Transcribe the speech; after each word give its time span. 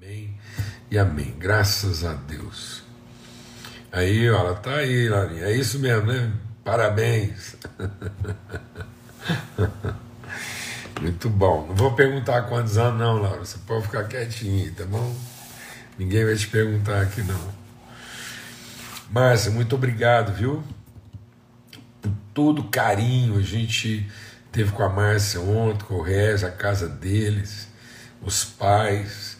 Amém 0.00 0.32
e 0.92 0.96
amém. 0.96 1.34
Graças 1.38 2.04
a 2.04 2.14
Deus. 2.14 2.84
Aí, 3.90 4.26
ela 4.26 4.54
tá 4.54 4.76
aí, 4.76 5.08
Larinha. 5.08 5.46
É 5.46 5.52
isso 5.52 5.80
mesmo, 5.80 6.12
né? 6.12 6.32
Parabéns. 6.62 7.56
Muito 11.02 11.28
bom. 11.28 11.66
Não 11.66 11.74
vou 11.74 11.96
perguntar 11.96 12.42
quantos 12.42 12.78
anos, 12.78 13.00
não, 13.00 13.20
Laura. 13.20 13.40
Você 13.40 13.58
pode 13.66 13.86
ficar 13.86 14.04
quietinho, 14.04 14.72
tá 14.72 14.84
bom? 14.84 15.16
Ninguém 15.98 16.24
vai 16.24 16.36
te 16.36 16.46
perguntar 16.46 17.02
aqui, 17.02 17.22
não. 17.22 17.52
Márcia, 19.10 19.50
muito 19.50 19.74
obrigado, 19.74 20.32
viu? 20.32 20.62
Por 22.00 22.12
todo 22.32 22.62
carinho. 22.64 23.36
A 23.36 23.42
gente 23.42 24.08
teve 24.52 24.70
com 24.70 24.84
a 24.84 24.88
Márcia 24.88 25.40
ontem, 25.40 25.84
com 25.86 25.94
o 25.94 26.02
Rez, 26.02 26.44
a 26.44 26.52
casa 26.52 26.88
deles, 26.88 27.66
os 28.22 28.44
pais, 28.44 29.37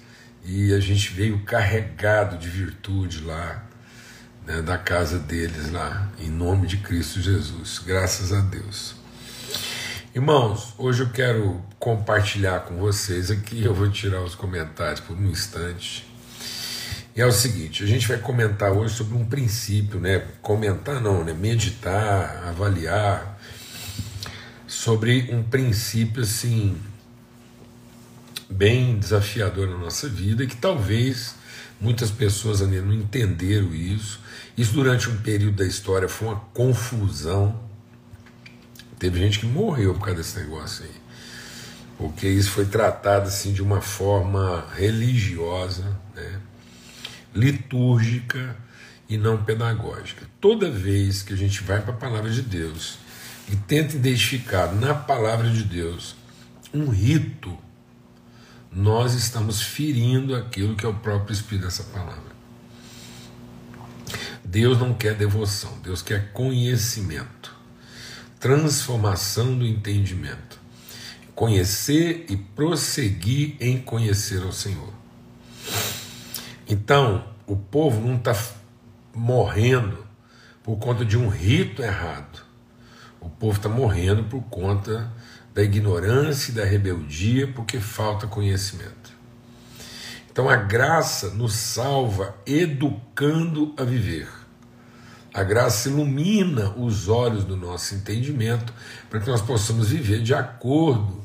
e 0.48 0.72
a 0.72 0.80
gente 0.80 1.12
veio 1.12 1.40
carregado 1.40 2.38
de 2.38 2.48
virtude 2.48 3.20
lá 3.20 3.62
né, 4.46 4.62
da 4.62 4.78
casa 4.78 5.18
deles 5.18 5.70
lá, 5.70 6.10
em 6.18 6.30
nome 6.30 6.66
de 6.66 6.78
Cristo 6.78 7.20
Jesus. 7.20 7.82
Graças 7.84 8.32
a 8.32 8.40
Deus. 8.40 8.94
Irmãos, 10.14 10.72
hoje 10.78 11.02
eu 11.02 11.10
quero 11.10 11.62
compartilhar 11.78 12.60
com 12.60 12.78
vocês 12.78 13.30
aqui, 13.30 13.62
eu 13.62 13.74
vou 13.74 13.90
tirar 13.90 14.22
os 14.22 14.34
comentários 14.34 15.00
por 15.00 15.14
um 15.14 15.28
instante. 15.28 16.08
E 17.14 17.20
é 17.20 17.26
o 17.26 17.32
seguinte, 17.32 17.84
a 17.84 17.86
gente 17.86 18.08
vai 18.08 18.16
comentar 18.16 18.72
hoje 18.72 18.94
sobre 18.94 19.18
um 19.18 19.26
princípio, 19.26 20.00
né? 20.00 20.24
Comentar 20.40 20.98
não, 20.98 21.24
né? 21.24 21.34
Meditar, 21.34 22.44
avaliar 22.48 23.38
sobre 24.66 25.28
um 25.30 25.42
princípio 25.42 26.22
assim 26.22 26.74
bem 28.50 28.98
desafiador 28.98 29.68
na 29.68 29.76
nossa 29.76 30.08
vida 30.08 30.44
e 30.44 30.46
que 30.46 30.56
talvez 30.56 31.34
muitas 31.80 32.10
pessoas 32.10 32.62
ainda 32.62 32.82
não 32.82 32.94
entenderam 32.94 33.74
isso 33.74 34.20
isso 34.58 34.72
durante 34.72 35.08
um 35.08 35.16
período 35.18 35.58
da 35.58 35.64
história 35.64 36.08
foi 36.08 36.26
uma 36.26 36.40
confusão. 36.52 37.60
Teve 38.98 39.20
gente 39.20 39.38
que 39.38 39.46
morreu 39.46 39.94
por 39.94 40.00
causa 40.06 40.16
desse 40.16 40.40
negócio 40.40 40.84
aí. 40.84 40.90
Porque 41.96 42.28
isso 42.28 42.50
foi 42.50 42.66
tratado 42.66 43.28
assim 43.28 43.52
de 43.52 43.62
uma 43.62 43.80
forma 43.80 44.66
religiosa, 44.74 45.96
né? 46.12 46.40
litúrgica 47.32 48.56
e 49.08 49.16
não 49.16 49.44
pedagógica. 49.44 50.26
Toda 50.40 50.68
vez 50.68 51.22
que 51.22 51.32
a 51.34 51.36
gente 51.36 51.62
vai 51.62 51.80
para 51.80 51.92
a 51.92 51.96
palavra 51.96 52.28
de 52.28 52.42
Deus 52.42 52.98
e 53.48 53.54
tenta 53.54 53.94
identificar 53.94 54.74
na 54.74 54.92
palavra 54.92 55.48
de 55.48 55.62
Deus 55.62 56.16
um 56.74 56.88
rito, 56.88 57.56
nós 58.70 59.14
estamos 59.14 59.62
ferindo 59.62 60.34
aquilo 60.34 60.76
que 60.76 60.84
é 60.84 60.88
o 60.88 60.94
próprio 60.94 61.32
espírito 61.32 61.64
dessa 61.64 61.84
palavra. 61.84 62.38
Deus 64.44 64.78
não 64.78 64.94
quer 64.94 65.14
devoção, 65.14 65.78
Deus 65.82 66.00
quer 66.00 66.32
conhecimento, 66.32 67.54
transformação 68.40 69.58
do 69.58 69.66
entendimento, 69.66 70.58
conhecer 71.34 72.26
e 72.28 72.36
prosseguir 72.36 73.56
em 73.60 73.80
conhecer 73.80 74.42
ao 74.42 74.52
Senhor. 74.52 74.92
Então, 76.66 77.26
o 77.46 77.56
povo 77.56 78.00
não 78.06 78.16
está 78.16 78.36
morrendo 79.14 80.06
por 80.62 80.76
conta 80.78 81.04
de 81.04 81.16
um 81.16 81.28
rito 81.28 81.82
errado. 81.82 82.42
O 83.20 83.28
povo 83.28 83.56
está 83.56 83.68
morrendo 83.68 84.24
por 84.24 84.42
conta 84.42 85.10
da 85.54 85.62
ignorância 85.62 86.50
e 86.50 86.54
da 86.54 86.64
rebeldia, 86.64 87.48
porque 87.48 87.80
falta 87.80 88.26
conhecimento. 88.26 89.12
Então 90.30 90.48
a 90.48 90.56
graça 90.56 91.30
nos 91.30 91.54
salva 91.54 92.34
educando 92.46 93.74
a 93.76 93.82
viver. 93.82 94.28
A 95.34 95.42
graça 95.42 95.88
ilumina 95.88 96.70
os 96.76 97.08
olhos 97.08 97.44
do 97.44 97.56
nosso 97.56 97.94
entendimento 97.94 98.72
para 99.10 99.20
que 99.20 99.28
nós 99.28 99.42
possamos 99.42 99.90
viver 99.90 100.22
de 100.22 100.34
acordo 100.34 101.22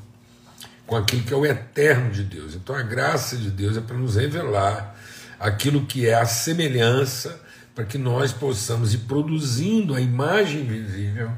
com 0.85 0.95
aquilo 0.95 1.23
que 1.23 1.33
é 1.33 1.37
o 1.37 1.45
eterno 1.45 2.11
de 2.11 2.23
Deus. 2.23 2.55
Então 2.55 2.75
a 2.75 2.81
graça 2.81 3.37
de 3.37 3.49
Deus 3.49 3.77
é 3.77 3.81
para 3.81 3.97
nos 3.97 4.15
revelar 4.15 4.95
aquilo 5.39 5.85
que 5.85 6.07
é 6.07 6.15
a 6.15 6.25
semelhança 6.25 7.41
para 7.75 7.85
que 7.85 7.97
nós 7.97 8.31
possamos 8.31 8.93
ir 8.93 8.99
produzindo 8.99 9.95
a 9.95 10.01
imagem 10.01 10.63
visível, 10.63 11.31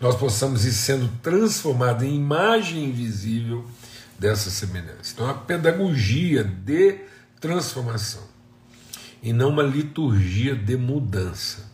nós 0.00 0.16
possamos 0.16 0.64
ir 0.64 0.72
sendo 0.72 1.08
transformados 1.22 2.02
em 2.02 2.14
imagem 2.14 2.84
invisível 2.84 3.64
dessa 4.18 4.50
semelhança. 4.50 5.12
Então 5.12 5.28
a 5.28 5.34
pedagogia 5.34 6.44
de 6.44 6.98
transformação 7.40 8.22
e 9.22 9.32
não 9.32 9.48
uma 9.48 9.62
liturgia 9.62 10.54
de 10.54 10.76
mudança. 10.76 11.72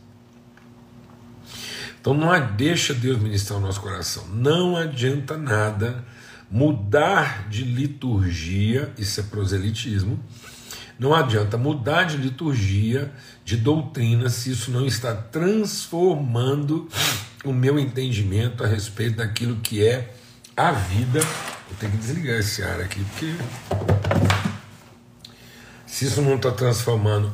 Então 2.01 2.15
não 2.15 2.31
deixa 2.57 2.95
Deus 2.95 3.19
ministrar 3.19 3.59
o 3.59 3.63
nosso 3.63 3.81
coração. 3.81 4.27
Não 4.29 4.77
adianta 4.77 5.37
nada 5.37 6.05
mudar 6.51 7.49
de 7.49 7.63
liturgia, 7.63 8.93
isso 8.97 9.21
é 9.21 9.23
proselitismo. 9.23 10.19
Não 10.99 11.15
adianta 11.15 11.57
mudar 11.57 12.05
de 12.05 12.17
liturgia, 12.17 13.13
de 13.45 13.57
doutrina, 13.57 14.29
se 14.29 14.51
isso 14.51 14.71
não 14.71 14.87
está 14.87 15.15
transformando 15.15 16.89
o 17.45 17.53
meu 17.53 17.79
entendimento 17.79 18.63
a 18.63 18.67
respeito 18.67 19.17
daquilo 19.17 19.57
que 19.57 19.87
é 19.87 20.13
a 20.57 20.73
vida. 20.73 21.21
Vou 21.21 21.79
ter 21.79 21.91
que 21.91 21.97
desligar 21.97 22.39
esse 22.39 22.63
ar 22.63 22.81
aqui, 22.81 23.05
porque 23.05 23.35
se 25.87 26.05
isso 26.07 26.21
não 26.21 26.37
está 26.37 26.51
transformando 26.51 27.33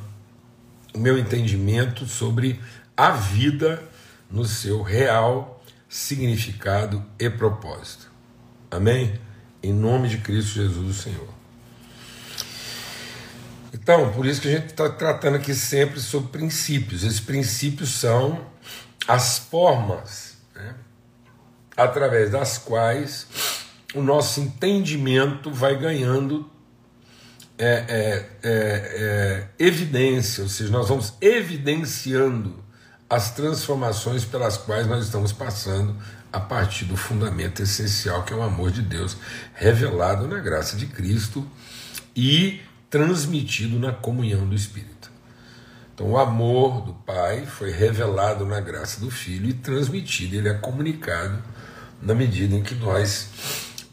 o 0.95 0.99
meu 0.99 1.19
entendimento 1.19 2.07
sobre 2.07 2.61
a 2.97 3.11
vida 3.11 3.83
no 4.31 4.45
seu 4.45 4.83
real 4.83 5.63
significado 5.89 7.05
e 7.19 7.29
propósito. 7.29 8.11
Amém? 8.71 9.19
Em 9.63 9.73
nome 9.73 10.09
de 10.09 10.19
Cristo 10.19 10.55
Jesus, 10.55 10.99
o 10.99 11.03
Senhor. 11.03 11.29
Então, 13.73 14.13
por 14.13 14.27
isso 14.27 14.41
que 14.41 14.49
a 14.49 14.53
gente 14.53 14.67
está 14.67 14.89
tratando 14.89 15.37
aqui 15.37 15.55
sempre 15.55 16.01
sobre 16.01 16.31
princípios. 16.31 17.05
Esses 17.05 17.21
princípios 17.21 17.91
são 17.91 18.45
as 19.07 19.39
formas 19.39 20.37
né, 20.55 20.75
através 21.77 22.31
das 22.31 22.59
quais 22.59 23.27
o 23.95 24.03
nosso 24.03 24.41
entendimento 24.41 25.51
vai 25.51 25.77
ganhando 25.77 26.51
é, 27.59 27.67
é, 27.67 28.31
é, 28.43 28.49
é 28.49 29.49
evidência, 29.59 30.43
ou 30.43 30.49
seja, 30.49 30.71
nós 30.71 30.89
vamos 30.89 31.15
evidenciando 31.21 32.63
as 33.09 33.31
transformações 33.31 34.25
pelas 34.25 34.57
quais 34.57 34.87
nós 34.87 35.05
estamos 35.05 35.33
passando 35.33 35.97
a 36.33 36.41
partir 36.41 36.85
do 36.85 36.97
fundamento 36.97 37.63
essencial 37.63 38.25
que 38.25 38.33
é 38.33 38.37
o 38.37 38.43
amor 38.43 38.71
de 38.71 38.83
Deus 38.83 39.17
revelado 39.55 40.27
na 40.27 40.39
graça 40.41 40.77
de 40.77 40.87
Cristo 40.87 41.49
e 42.15 42.61
transmitido 42.91 43.79
na 43.79 43.93
comunhão 43.93 44.47
do 44.47 44.55
Espírito. 44.55 44.96
Então, 45.97 46.11
o 46.11 46.19
amor 46.19 46.83
do 46.83 46.93
Pai 46.93 47.47
foi 47.47 47.71
revelado 47.71 48.45
na 48.45 48.61
graça 48.61 49.01
do 49.01 49.11
Filho 49.11 49.49
e 49.49 49.55
transmitido, 49.55 50.37
ele 50.37 50.47
é 50.47 50.53
comunicado 50.53 51.43
na 52.03 52.15
medida 52.15 52.55
em 52.55 52.63
que 52.63 52.75
nós 52.75 53.31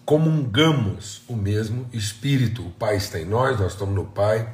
comungamos 0.04 1.22
o 1.30 1.34
mesmo 1.38 1.88
Espírito. 1.94 2.68
O 2.68 2.72
Pai 2.72 2.98
está 2.98 3.18
em 3.22 3.24
nós, 3.24 3.58
nós 3.58 3.72
estamos 3.72 3.96
no 3.96 4.04
Pai 4.04 4.54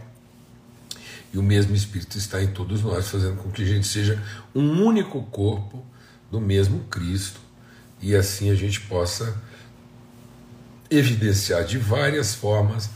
e 1.33 1.39
o 1.39 1.41
mesmo 1.41 1.75
Espírito 1.75 2.19
está 2.19 2.39
em 2.39 2.49
todos 2.49 2.83
nós, 2.83 3.07
fazendo 3.07 3.37
com 3.37 3.49
que 3.49 3.63
a 3.63 3.65
gente 3.65 3.87
seja 3.87 4.21
um 4.53 4.83
único 4.85 5.23
corpo 5.23 5.83
do 6.29 6.39
mesmo 6.39 6.81
Cristo 6.81 7.39
e 7.99 8.15
assim 8.15 8.51
a 8.51 8.55
gente 8.55 8.79
possa 8.81 9.35
evidenciar 10.87 11.63
de 11.63 11.79
várias 11.79 12.35
formas 12.35 12.91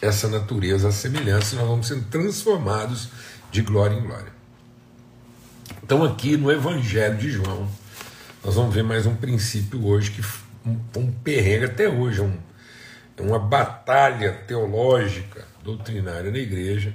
essa 0.00 0.28
natureza, 0.28 0.90
a 0.90 0.92
semelhança, 0.92 1.56
nós 1.56 1.66
vamos 1.66 1.88
sendo 1.88 2.04
transformados 2.04 3.08
de 3.50 3.62
glória 3.62 3.94
em 3.94 4.00
glória. 4.00 4.32
Então, 5.82 6.02
aqui 6.04 6.36
no 6.36 6.50
Evangelho 6.50 7.16
de 7.16 7.30
João, 7.30 7.68
nós 8.44 8.54
vamos 8.54 8.74
ver 8.74 8.82
mais 8.82 9.06
um 9.06 9.14
princípio 9.14 9.86
hoje 9.86 10.10
que 10.10 10.22
um, 10.66 10.78
um 10.96 11.12
perrengue 11.12 11.66
até 11.66 11.88
hoje, 11.88 12.20
um, 12.20 12.36
é 13.16 13.22
uma 13.22 13.38
batalha 13.38 14.32
teológica, 14.46 15.44
doutrinária 15.62 16.30
na 16.30 16.38
igreja 16.38 16.92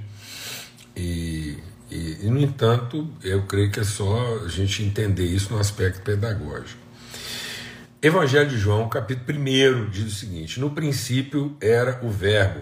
e, 0.95 1.57
e, 1.89 2.19
e, 2.21 2.30
no 2.30 2.39
entanto, 2.39 3.09
eu 3.24 3.44
creio 3.44 3.71
que 3.71 3.80
é 3.80 3.83
só 3.83 4.44
a 4.45 4.47
gente 4.47 4.83
entender 4.83 5.25
isso 5.25 5.54
no 5.54 5.59
aspecto 5.59 6.01
pedagógico. 6.01 6.80
Evangelho 8.01 8.50
de 8.50 8.57
João, 8.57 8.89
capítulo 8.89 9.39
1, 9.39 9.89
diz 9.89 10.06
o 10.06 10.15
seguinte: 10.15 10.59
No 10.59 10.71
princípio 10.71 11.56
era 11.62 12.00
o 12.04 12.09
Verbo, 12.09 12.62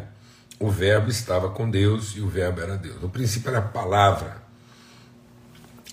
o 0.59 0.69
Verbo 0.69 1.09
estava 1.09 1.49
com 1.49 1.69
Deus 1.69 2.15
e 2.15 2.21
o 2.21 2.27
Verbo 2.27 2.61
era 2.61 2.77
Deus. 2.77 3.01
No 3.01 3.09
princípio 3.09 3.49
era 3.49 3.59
a 3.59 3.61
palavra, 3.61 4.41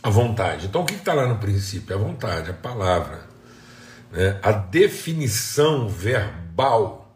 a 0.02 0.10
vontade. 0.10 0.66
Então 0.66 0.82
o 0.82 0.84
que 0.84 0.94
está 0.94 1.14
lá 1.14 1.26
no 1.26 1.38
princípio? 1.38 1.94
A 1.94 1.98
vontade, 1.98 2.50
a 2.50 2.54
palavra. 2.54 3.20
Né? 4.10 4.38
A 4.42 4.52
definição 4.52 5.88
verbal 5.88 7.06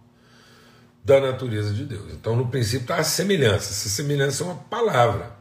da 1.05 1.21
natureza 1.21 1.73
de 1.73 1.85
Deus. 1.85 2.13
Então, 2.13 2.37
no 2.37 2.49
princípio 2.49 2.83
está 2.83 2.97
a 2.97 3.05
semelhança. 3.05 3.71
Essa 3.71 3.89
semelhança 3.89 4.45
é 4.45 4.47
uma 4.47 4.57
palavra, 4.57 5.33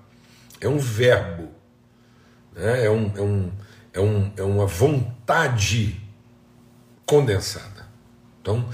é 0.59 0.67
um 0.67 0.77
verbo, 0.77 1.49
né? 2.55 2.85
é, 2.85 2.89
um, 2.89 3.11
é, 3.15 3.21
um, 3.21 3.51
é, 3.93 3.99
um, 3.99 4.31
é 4.37 4.43
uma 4.43 4.65
vontade 4.65 6.01
condensada. 7.05 7.87
Então, 8.41 8.67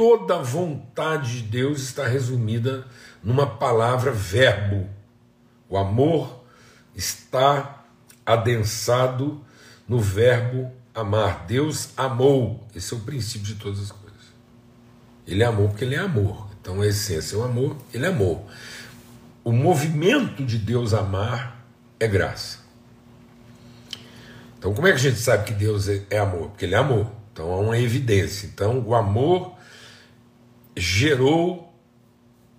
toda 0.00 0.36
a 0.36 0.42
vontade 0.42 1.42
de 1.42 1.48
Deus 1.48 1.82
está 1.82 2.06
resumida 2.06 2.86
numa 3.22 3.46
palavra 3.46 4.10
verbo. 4.10 4.88
O 5.68 5.76
amor 5.76 6.42
está 6.96 7.84
adensado 8.24 9.44
no 9.86 10.00
verbo 10.00 10.72
amar. 10.94 11.44
Deus 11.46 11.90
amou. 11.98 12.66
Esse 12.74 12.94
é 12.94 12.96
o 12.96 13.00
princípio 13.00 13.48
de 13.48 13.56
todas 13.56 13.78
as 13.78 13.92
coisas. 13.92 14.22
Ele 15.26 15.44
amou 15.44 15.68
porque 15.68 15.84
ele 15.84 15.96
é 15.96 15.98
amor. 15.98 16.48
Então 16.58 16.80
a 16.80 16.86
essência 16.86 17.36
é 17.36 17.38
o 17.38 17.42
amor, 17.42 17.76
ele 17.92 18.06
amou. 18.06 18.48
O 19.44 19.52
movimento 19.52 20.46
de 20.46 20.56
Deus 20.56 20.94
amar 20.94 21.62
é 22.00 22.08
graça. 22.08 22.60
Então, 24.58 24.72
como 24.72 24.86
é 24.86 24.92
que 24.92 24.96
a 24.96 25.10
gente 25.10 25.18
sabe 25.18 25.44
que 25.44 25.52
Deus 25.52 25.90
é, 25.90 26.06
é 26.08 26.18
amor? 26.18 26.48
Porque 26.48 26.64
ele 26.64 26.74
é 26.74 26.78
amor. 26.78 27.12
Então 27.34 27.52
há 27.52 27.58
uma 27.58 27.78
evidência. 27.78 28.46
Então, 28.46 28.80
o 28.80 28.94
amor 28.94 29.59
gerou 30.76 31.74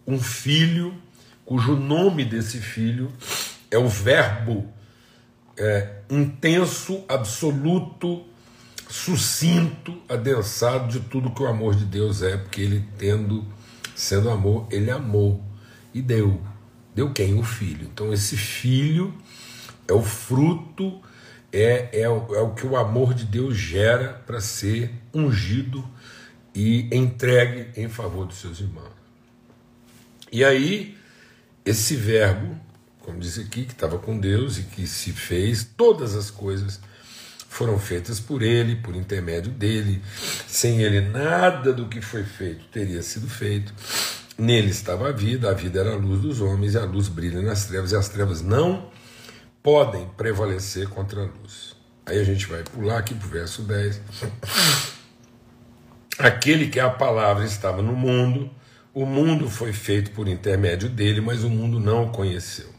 um 0.06 0.20
filho, 0.20 0.94
cujo 1.46 1.76
nome 1.76 2.26
desse 2.26 2.60
filho 2.60 3.12
é 3.70 3.78
o 3.78 3.88
Verbo 3.88 4.68
é, 5.58 6.02
intenso, 6.10 7.04
absoluto, 7.08 8.26
sucinto, 8.90 10.02
adensado 10.10 10.92
de 10.92 11.00
tudo 11.00 11.32
que 11.32 11.42
o 11.42 11.48
amor 11.48 11.76
de 11.76 11.86
Deus 11.86 12.22
é, 12.22 12.36
porque 12.36 12.62
ele 12.62 12.86
tendo, 12.98 13.46
sendo 13.96 14.30
amor, 14.30 14.68
ele 14.70 14.92
amou 14.92 15.44
e 15.94 16.02
deu. 16.02 16.42
Deu 16.94 17.14
quem? 17.14 17.40
O 17.40 17.44
filho. 17.44 17.88
Então 17.92 18.12
esse 18.12 18.36
filho 18.36 19.14
é 19.88 19.94
o 19.94 20.02
fruto, 20.02 21.02
é, 21.54 21.90
é, 21.94 22.02
é 22.02 22.10
o 22.10 22.54
que 22.54 22.66
o 22.66 22.76
amor 22.76 23.14
de 23.14 23.24
Deus 23.24 23.56
gera 23.56 24.22
para 24.26 24.42
ser 24.42 24.92
ungido 25.14 25.88
e 26.54 26.90
entregue 26.96 27.70
em 27.80 27.88
favor 27.88 28.26
dos 28.26 28.38
seus 28.38 28.60
irmãos. 28.60 28.92
E 30.32 30.44
aí, 30.44 30.98
esse 31.66 31.96
verbo, 31.96 32.58
como 33.00 33.20
diz 33.20 33.38
aqui, 33.38 33.66
que 33.66 33.74
estava 33.74 33.98
com 33.98 34.18
Deus 34.18 34.58
e 34.58 34.64
que 34.64 34.88
se 34.88 35.12
fez 35.12 35.64
todas 35.76 36.16
as 36.16 36.30
coisas 36.32 36.80
foram 37.52 37.78
feitas 37.78 38.18
por 38.18 38.42
ele, 38.42 38.78
por 38.78 38.96
intermédio 38.96 39.52
dele. 39.52 40.02
Sem 40.48 40.82
ele, 40.82 41.02
nada 41.02 41.74
do 41.74 41.90
que 41.90 42.00
foi 42.00 42.24
feito 42.24 42.64
teria 42.72 43.04
sido 43.04 43.30
feito. 43.30 43.74
Nele 44.38 44.70
estava 44.70 45.10
a 45.10 45.12
vida, 45.12 45.52
a 45.52 45.54
vida 45.54 45.82
era 45.82 45.92
a 45.92 45.98
luz 45.98 46.22
dos 46.22 46.40
homens, 46.40 46.76
e 46.76 46.78
a 46.78 46.86
luz 46.86 47.10
brilha 47.10 47.42
nas 47.42 47.66
trevas, 47.66 47.92
e 47.92 47.96
as 47.96 48.08
trevas 48.08 48.42
não 48.42 48.90
podem 49.62 50.08
prevalecer 50.18 50.88
contra 50.88 51.22
a 51.22 51.26
luz. 51.26 51.76
Aí 52.06 52.20
a 52.20 52.24
gente 52.24 52.48
vai 52.48 52.64
pular 52.64 53.00
aqui 53.00 53.14
para 53.14 53.28
o 53.28 53.30
verso 53.30 53.62
10. 53.64 54.02
Aquele 56.22 56.68
que 56.68 56.80
é 56.80 56.84
a 56.84 56.90
palavra 56.90 57.44
estava 57.46 57.82
no 57.82 57.94
mundo, 57.94 58.50
o 58.94 59.06
mundo 59.06 59.50
foi 59.50 59.74
feito 59.74 60.12
por 60.12 60.28
intermédio 60.28 60.88
dele, 60.88 61.20
mas 61.20 61.44
o 61.44 61.50
mundo 61.50 61.80
não 61.80 62.06
o 62.06 62.10
conheceu. 62.12 62.70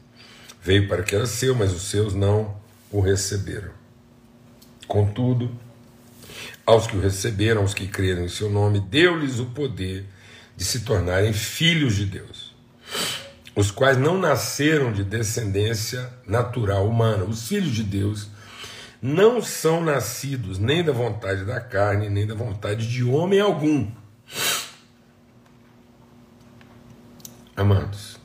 Veio 0.62 0.86
para 0.86 1.02
que 1.02 1.14
era 1.14 1.26
seu, 1.26 1.54
mas 1.54 1.72
os 1.72 1.82
seus 1.82 2.14
não 2.14 2.54
o 2.90 3.00
receberam. 3.00 3.70
Contudo, 4.86 5.50
aos 6.64 6.86
que 6.86 6.96
o 6.96 7.00
receberam, 7.00 7.62
aos 7.62 7.74
que 7.74 7.88
creram 7.88 8.24
em 8.24 8.28
seu 8.28 8.48
nome, 8.48 8.78
deu-lhes 8.78 9.40
o 9.40 9.46
poder 9.46 10.04
de 10.56 10.64
se 10.64 10.80
tornarem 10.80 11.32
filhos 11.32 11.96
de 11.96 12.04
Deus, 12.04 12.54
os 13.56 13.72
quais 13.72 13.98
não 13.98 14.18
nasceram 14.18 14.92
de 14.92 15.02
descendência 15.02 16.08
natural 16.26 16.86
humana. 16.86 17.24
Os 17.24 17.48
filhos 17.48 17.72
de 17.72 17.82
Deus 17.82 18.28
não 19.02 19.42
são 19.42 19.82
nascidos 19.82 20.60
nem 20.60 20.84
da 20.84 20.92
vontade 20.92 21.44
da 21.44 21.60
carne, 21.60 22.08
nem 22.08 22.24
da 22.24 22.36
vontade 22.36 22.88
de 22.88 23.02
homem 23.02 23.40
algum. 23.40 23.90
Amados, 27.56 28.16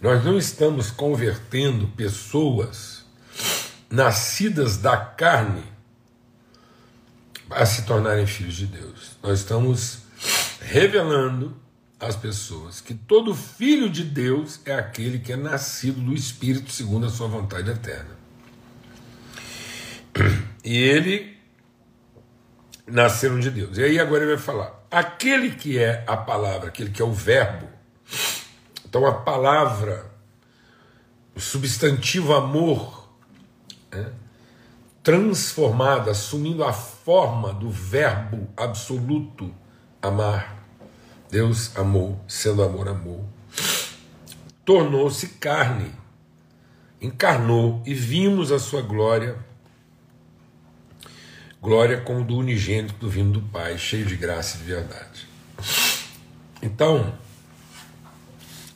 nós 0.00 0.24
não 0.24 0.38
estamos 0.38 0.90
convertendo 0.90 1.88
pessoas 1.88 3.04
nascidas 3.90 4.78
da 4.78 4.96
carne 4.96 5.62
a 7.50 7.66
se 7.66 7.84
tornarem 7.84 8.26
filhos 8.26 8.54
de 8.54 8.66
Deus. 8.66 9.18
Nós 9.22 9.40
estamos 9.40 9.98
revelando 10.60 11.54
às 12.00 12.16
pessoas 12.16 12.80
que 12.80 12.94
todo 12.94 13.34
filho 13.34 13.90
de 13.90 14.02
Deus 14.02 14.58
é 14.64 14.74
aquele 14.74 15.18
que 15.18 15.32
é 15.32 15.36
nascido 15.36 16.00
do 16.00 16.14
Espírito 16.14 16.72
segundo 16.72 17.06
a 17.06 17.10
sua 17.10 17.28
vontade 17.28 17.70
eterna. 17.70 18.15
E 20.64 20.76
ele 20.76 21.36
nasceram 22.86 23.38
de 23.38 23.50
Deus. 23.50 23.78
E 23.78 23.84
aí 23.84 23.98
agora 23.98 24.24
ele 24.24 24.34
vai 24.34 24.42
falar: 24.42 24.86
aquele 24.90 25.50
que 25.50 25.78
é 25.78 26.04
a 26.06 26.16
palavra, 26.16 26.68
aquele 26.68 26.90
que 26.90 27.00
é 27.00 27.04
o 27.04 27.12
verbo. 27.12 27.68
Então 28.84 29.06
a 29.06 29.12
palavra, 29.12 30.10
o 31.34 31.40
substantivo 31.40 32.34
amor 32.34 33.10
né, 33.92 34.12
transformada, 35.02 36.10
assumindo 36.10 36.64
a 36.64 36.72
forma 36.72 37.52
do 37.52 37.70
Verbo 37.70 38.48
absoluto 38.56 39.54
amar. 40.02 40.56
Deus 41.30 41.76
amou, 41.76 42.20
sendo 42.26 42.62
amor, 42.62 42.88
amou. 42.88 43.24
Tornou-se 44.64 45.28
carne, 45.28 45.92
encarnou 47.00 47.82
e 47.86 47.94
vimos 47.94 48.50
a 48.50 48.58
sua 48.58 48.82
glória, 48.82 49.38
glória 51.66 52.00
como 52.00 52.22
do 52.22 52.36
unigênito 52.36 52.94
do 52.94 53.10
vindo 53.10 53.40
do 53.40 53.48
Pai, 53.48 53.76
cheio 53.76 54.06
de 54.06 54.14
graça 54.14 54.56
e 54.56 54.60
de 54.60 54.66
verdade. 54.66 55.28
Então, 56.62 57.12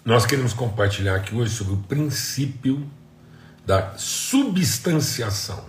nós 0.05 0.27
queremos 0.27 0.53
compartilhar 0.53 1.15
aqui 1.15 1.33
hoje 1.33 1.55
sobre 1.55 1.75
o 1.75 1.77
princípio 1.77 2.91
da 3.65 3.97
substanciação. 3.97 5.65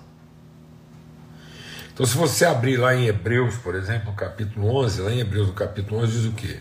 Então, 1.94 2.08
se 2.08 2.18
você 2.18 2.44
abrir 2.44 2.78
lá 2.78 2.96
em 2.96 3.06
Hebreus, 3.06 3.56
por 3.58 3.76
exemplo, 3.76 4.12
capítulo 4.14 4.76
11, 4.78 5.02
lá 5.02 5.12
em 5.12 5.20
Hebreus, 5.20 5.46
no 5.46 5.54
capítulo 5.54 6.02
11, 6.02 6.12
diz 6.12 6.26
o 6.26 6.32
quê? 6.32 6.60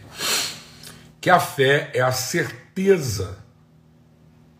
Que 1.22 1.30
a 1.30 1.40
fé 1.40 1.90
é 1.94 2.02
a 2.02 2.12
certeza 2.12 3.38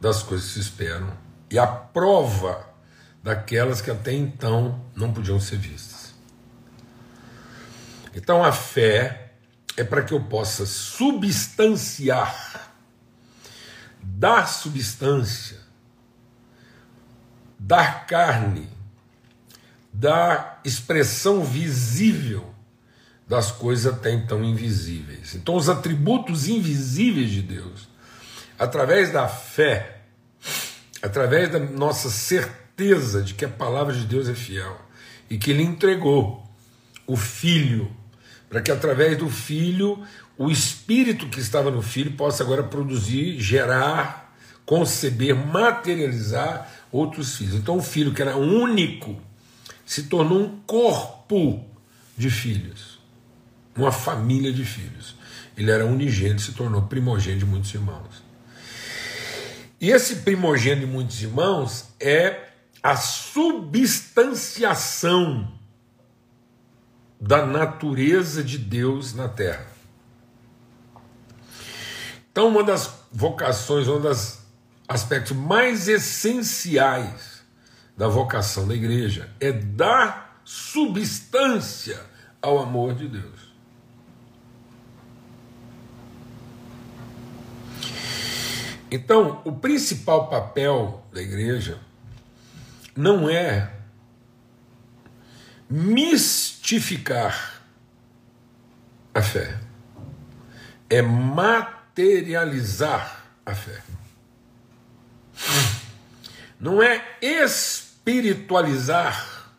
das 0.01 0.23
coisas 0.23 0.47
que 0.47 0.55
se 0.55 0.61
esperam 0.61 1.13
e 1.51 1.59
a 1.59 1.67
prova 1.67 2.71
daquelas 3.23 3.81
que 3.81 3.91
até 3.91 4.13
então 4.13 4.81
não 4.95 5.13
podiam 5.13 5.39
ser 5.39 5.59
vistas. 5.59 5.90
Então, 8.15 8.45
a 8.45 8.53
fé 8.53 9.33
é 9.77 9.85
para 9.85 10.03
que 10.03 10.13
eu 10.13 10.21
possa 10.21 10.67
substanciar, 10.67 12.73
dar 14.03 14.47
substância 14.47 15.61
dar 17.61 18.07
carne, 18.07 18.67
dar 19.93 20.61
expressão 20.65 21.45
visível 21.45 22.55
das 23.29 23.53
coisas 23.53 23.93
até 23.93 24.11
então 24.11 24.43
invisíveis. 24.43 25.35
Então, 25.35 25.55
os 25.55 25.69
atributos 25.69 26.49
invisíveis 26.49 27.31
de 27.31 27.43
Deus, 27.43 27.89
através 28.59 29.13
da 29.13 29.29
fé, 29.29 30.01
através 31.03 31.53
da 31.53 31.61
nossa 31.61 32.11
certeza 32.11 33.23
de 33.23 33.35
que 33.35 33.45
a 33.45 33.49
palavra 33.49 33.95
de 33.95 34.07
Deus 34.07 34.29
é 34.29 34.35
fiel 34.35 34.81
e 35.29 35.37
que 35.37 35.51
Ele 35.51 35.63
entregou 35.63 36.43
o 37.07 37.17
Filho, 37.17 37.95
para 38.51 38.61
que 38.61 38.71
através 38.73 39.17
do 39.17 39.31
Filho 39.31 40.05
o 40.37 40.51
Espírito 40.51 41.29
que 41.29 41.39
estava 41.39 41.71
no 41.71 41.81
Filho 41.81 42.11
possa 42.13 42.43
agora 42.43 42.65
produzir, 42.65 43.39
gerar, 43.39 44.35
conceber, 44.67 45.37
materializar 45.37 46.69
outros 46.91 47.37
filhos. 47.37 47.55
Então 47.55 47.77
o 47.77 47.83
filho 47.83 48.13
que 48.13 48.21
era 48.21 48.37
único 48.37 49.17
se 49.87 50.03
tornou 50.05 50.43
um 50.43 50.59
corpo 50.67 51.65
de 52.17 52.29
filhos, 52.29 52.99
uma 53.77 53.93
família 53.93 54.53
de 54.53 54.65
filhos. 54.65 55.15
Ele 55.57 55.71
era 55.71 55.87
unigênito, 55.87 56.43
se 56.43 56.51
tornou 56.53 56.83
primogênito 56.83 57.45
de 57.45 57.51
muitos 57.51 57.73
irmãos. 57.73 58.29
E 59.81 59.91
esse 59.91 60.17
primogênito 60.17 60.87
de 60.87 60.93
muitos 60.93 61.23
irmãos 61.23 61.91
é 62.01 62.49
a 62.83 62.97
substanciação 62.97 65.60
da 67.21 67.45
natureza 67.45 68.43
de 68.43 68.57
Deus 68.57 69.15
na 69.15 69.29
Terra. 69.29 69.67
Então, 72.33 72.49
uma 72.49 72.63
das 72.63 72.91
vocações, 73.13 73.89
um 73.89 74.01
dos 74.01 74.39
aspectos 74.89 75.37
mais 75.37 75.89
essenciais 75.89 77.43
da 77.97 78.09
vocação 78.09 78.67
da 78.67 78.75
igreja 78.75 79.31
é 79.39 79.53
dar 79.53 80.41
substância 80.45 82.01
ao 82.41 82.59
amor 82.59 82.95
de 82.95 83.09
Deus. 83.09 83.51
Então, 88.91 89.43
o 89.45 89.53
principal 89.53 90.29
papel 90.29 91.05
da 91.13 91.21
igreja 91.21 91.79
não 92.97 93.31
é 93.31 93.73
mistificar 95.69 96.60
a 99.13 99.21
fé, 99.23 99.59
é 100.89 101.03
materializar 101.03 103.25
a 103.45 103.53
fé. 103.55 103.83
Não 106.59 106.83
é 106.83 107.05
espiritualizar 107.23 109.53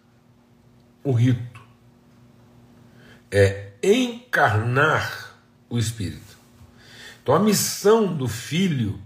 o 1.04 1.12
rito, 1.12 1.62
é 3.32 3.72
encarnar 3.84 5.36
o 5.70 5.78
Espírito. 5.80 6.38
Então 7.22 7.36
a 7.36 7.40
missão 7.40 8.16
do 8.16 8.28
Filho 8.28 9.00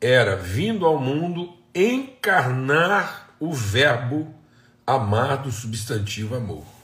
era, 0.00 0.36
vindo 0.36 0.86
ao 0.86 0.98
mundo, 0.98 1.54
encarnar 1.74 3.34
o 3.38 3.52
verbo 3.52 4.34
amar 4.86 5.42
do 5.42 5.50
substantivo 5.50 6.36
amor. 6.36 6.75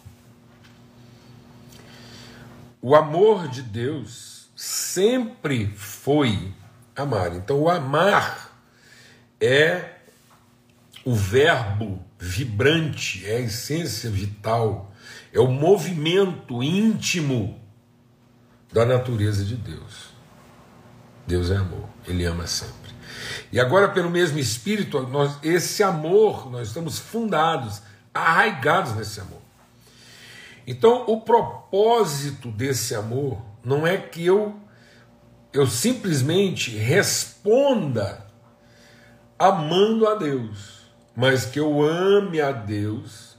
O 2.84 2.96
amor 2.96 3.46
de 3.46 3.62
Deus 3.62 4.50
sempre 4.56 5.68
foi 5.68 6.52
amar. 6.96 7.32
Então, 7.36 7.60
o 7.60 7.70
amar 7.70 8.58
é 9.40 9.98
o 11.04 11.14
verbo 11.14 12.04
vibrante, 12.18 13.24
é 13.24 13.36
a 13.36 13.40
essência 13.40 14.10
vital, 14.10 14.92
é 15.32 15.38
o 15.38 15.46
movimento 15.46 16.60
íntimo 16.60 17.60
da 18.72 18.84
natureza 18.84 19.44
de 19.44 19.54
Deus. 19.54 20.12
Deus 21.24 21.52
é 21.52 21.56
amor, 21.56 21.88
Ele 22.04 22.24
ama 22.24 22.48
sempre. 22.48 22.92
E 23.52 23.60
agora, 23.60 23.90
pelo 23.90 24.10
mesmo 24.10 24.40
Espírito, 24.40 25.02
nós, 25.02 25.38
esse 25.44 25.84
amor, 25.84 26.50
nós 26.50 26.66
estamos 26.66 26.98
fundados 26.98 27.80
arraigados 28.12 28.94
nesse 28.94 29.20
amor. 29.20 29.41
Então, 30.66 31.04
o 31.06 31.20
propósito 31.20 32.50
desse 32.50 32.94
amor 32.94 33.42
não 33.64 33.86
é 33.86 33.96
que 33.96 34.24
eu 34.24 34.60
eu 35.52 35.66
simplesmente 35.66 36.70
responda 36.70 38.26
amando 39.38 40.08
a 40.08 40.14
Deus, 40.14 40.86
mas 41.14 41.44
que 41.44 41.60
eu 41.60 41.82
ame 41.82 42.40
a 42.40 42.50
Deus 42.52 43.36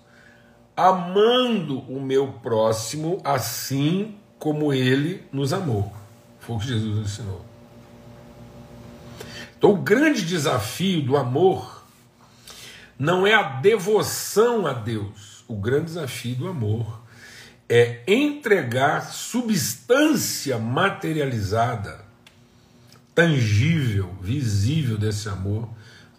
amando 0.78 1.80
o 1.80 2.00
meu 2.00 2.34
próximo 2.34 3.20
assim 3.24 4.16
como 4.38 4.74
ele 4.74 5.28
nos 5.32 5.54
amou. 5.54 5.92
Foi 6.40 6.56
o 6.56 6.60
que 6.60 6.68
Jesus 6.68 7.00
ensinou. 7.00 7.42
Então, 9.58 9.72
o 9.72 9.78
grande 9.78 10.24
desafio 10.24 11.02
do 11.02 11.16
amor 11.16 11.86
não 13.00 13.26
é 13.26 13.34
a 13.34 13.44
devoção 13.44 14.68
a 14.68 14.74
Deus. 14.74 15.46
O 15.48 15.56
grande 15.56 15.86
desafio 15.86 16.36
do 16.36 16.48
amor 16.48 17.02
é 17.70 18.02
entregar 18.08 19.02
substância 19.02 20.58
materializada, 20.58 22.04
tangível, 23.16 24.16
visível 24.22 24.98
desse 24.98 25.30
amor 25.30 25.70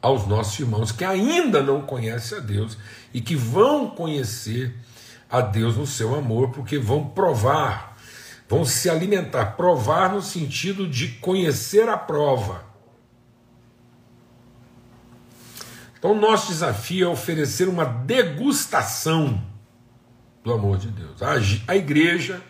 aos 0.01 0.27
nossos 0.27 0.59
irmãos 0.59 0.93
que 0.93 1.05
ainda 1.05 1.63
não 1.63 1.83
conhecem 1.83 2.39
a 2.39 2.41
Deus 2.41 2.77
e 3.13 3.21
que 3.21 3.37
vão 3.37 3.89
conhecer 3.91 4.75
a 5.31 5.41
Deus 5.41 5.77
no 5.77 5.87
seu 5.87 6.15
amor, 6.15 6.51
porque 6.51 6.79
vão 6.79 7.07
provar, 7.07 7.97
vão 8.49 8.65
se 8.65 8.91
alimentar. 8.91 9.57
Provar 9.57 10.13
no 10.13 10.23
sentido 10.23 10.87
de 10.87 11.09
conhecer 11.09 11.89
a 11.89 11.97
prova 11.97 12.75
Então, 16.05 16.15
nosso 16.15 16.49
desafio 16.49 17.07
é 17.07 17.11
oferecer 17.11 17.67
uma 17.67 17.87
degustação 17.87 19.43
do 20.45 20.53
amor 20.53 20.79
de 20.79 20.89
Deus. 20.89 21.21
A, 21.67 21.75
igreja 21.75 22.41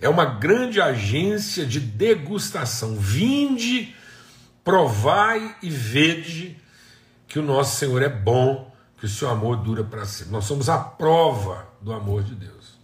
é 0.00 0.08
uma 0.08 0.24
grande 0.24 0.80
agência 0.80 1.66
de 1.66 1.80
degustação. 1.80 2.96
Vinde, 2.96 3.92
provai 4.62 5.56
e 5.60 5.68
vede 5.68 6.56
que 7.26 7.40
o 7.40 7.42
nosso 7.42 7.76
Senhor 7.76 8.02
é 8.02 8.08
bom, 8.08 8.72
que 8.98 9.06
o 9.06 9.08
seu 9.08 9.28
amor 9.28 9.56
dura 9.56 9.82
para 9.82 10.04
sempre. 10.04 10.32
Nós 10.32 10.44
somos 10.44 10.68
a 10.68 10.78
prova 10.78 11.66
do 11.80 11.92
amor 11.92 12.22
de 12.22 12.34
Deus. 12.36 12.78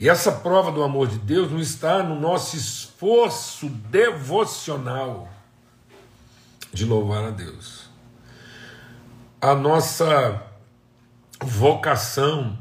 E 0.00 0.08
essa 0.08 0.32
prova 0.32 0.72
do 0.72 0.82
amor 0.82 1.06
de 1.06 1.18
Deus 1.18 1.52
não 1.52 1.60
está 1.60 2.02
no 2.02 2.18
nosso 2.18 2.56
esforço 2.56 3.68
devocional 3.68 5.28
de 6.72 6.84
louvar 6.84 7.24
a 7.24 7.30
Deus 7.30 7.90
a 9.40 9.54
nossa 9.54 10.42
vocação 11.42 12.58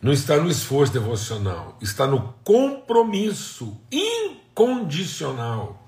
não 0.00 0.12
está 0.12 0.36
no 0.36 0.50
esforço 0.50 0.92
devocional, 0.92 1.78
está 1.80 2.06
no 2.06 2.34
compromisso 2.44 3.80
incondicional 3.90 5.82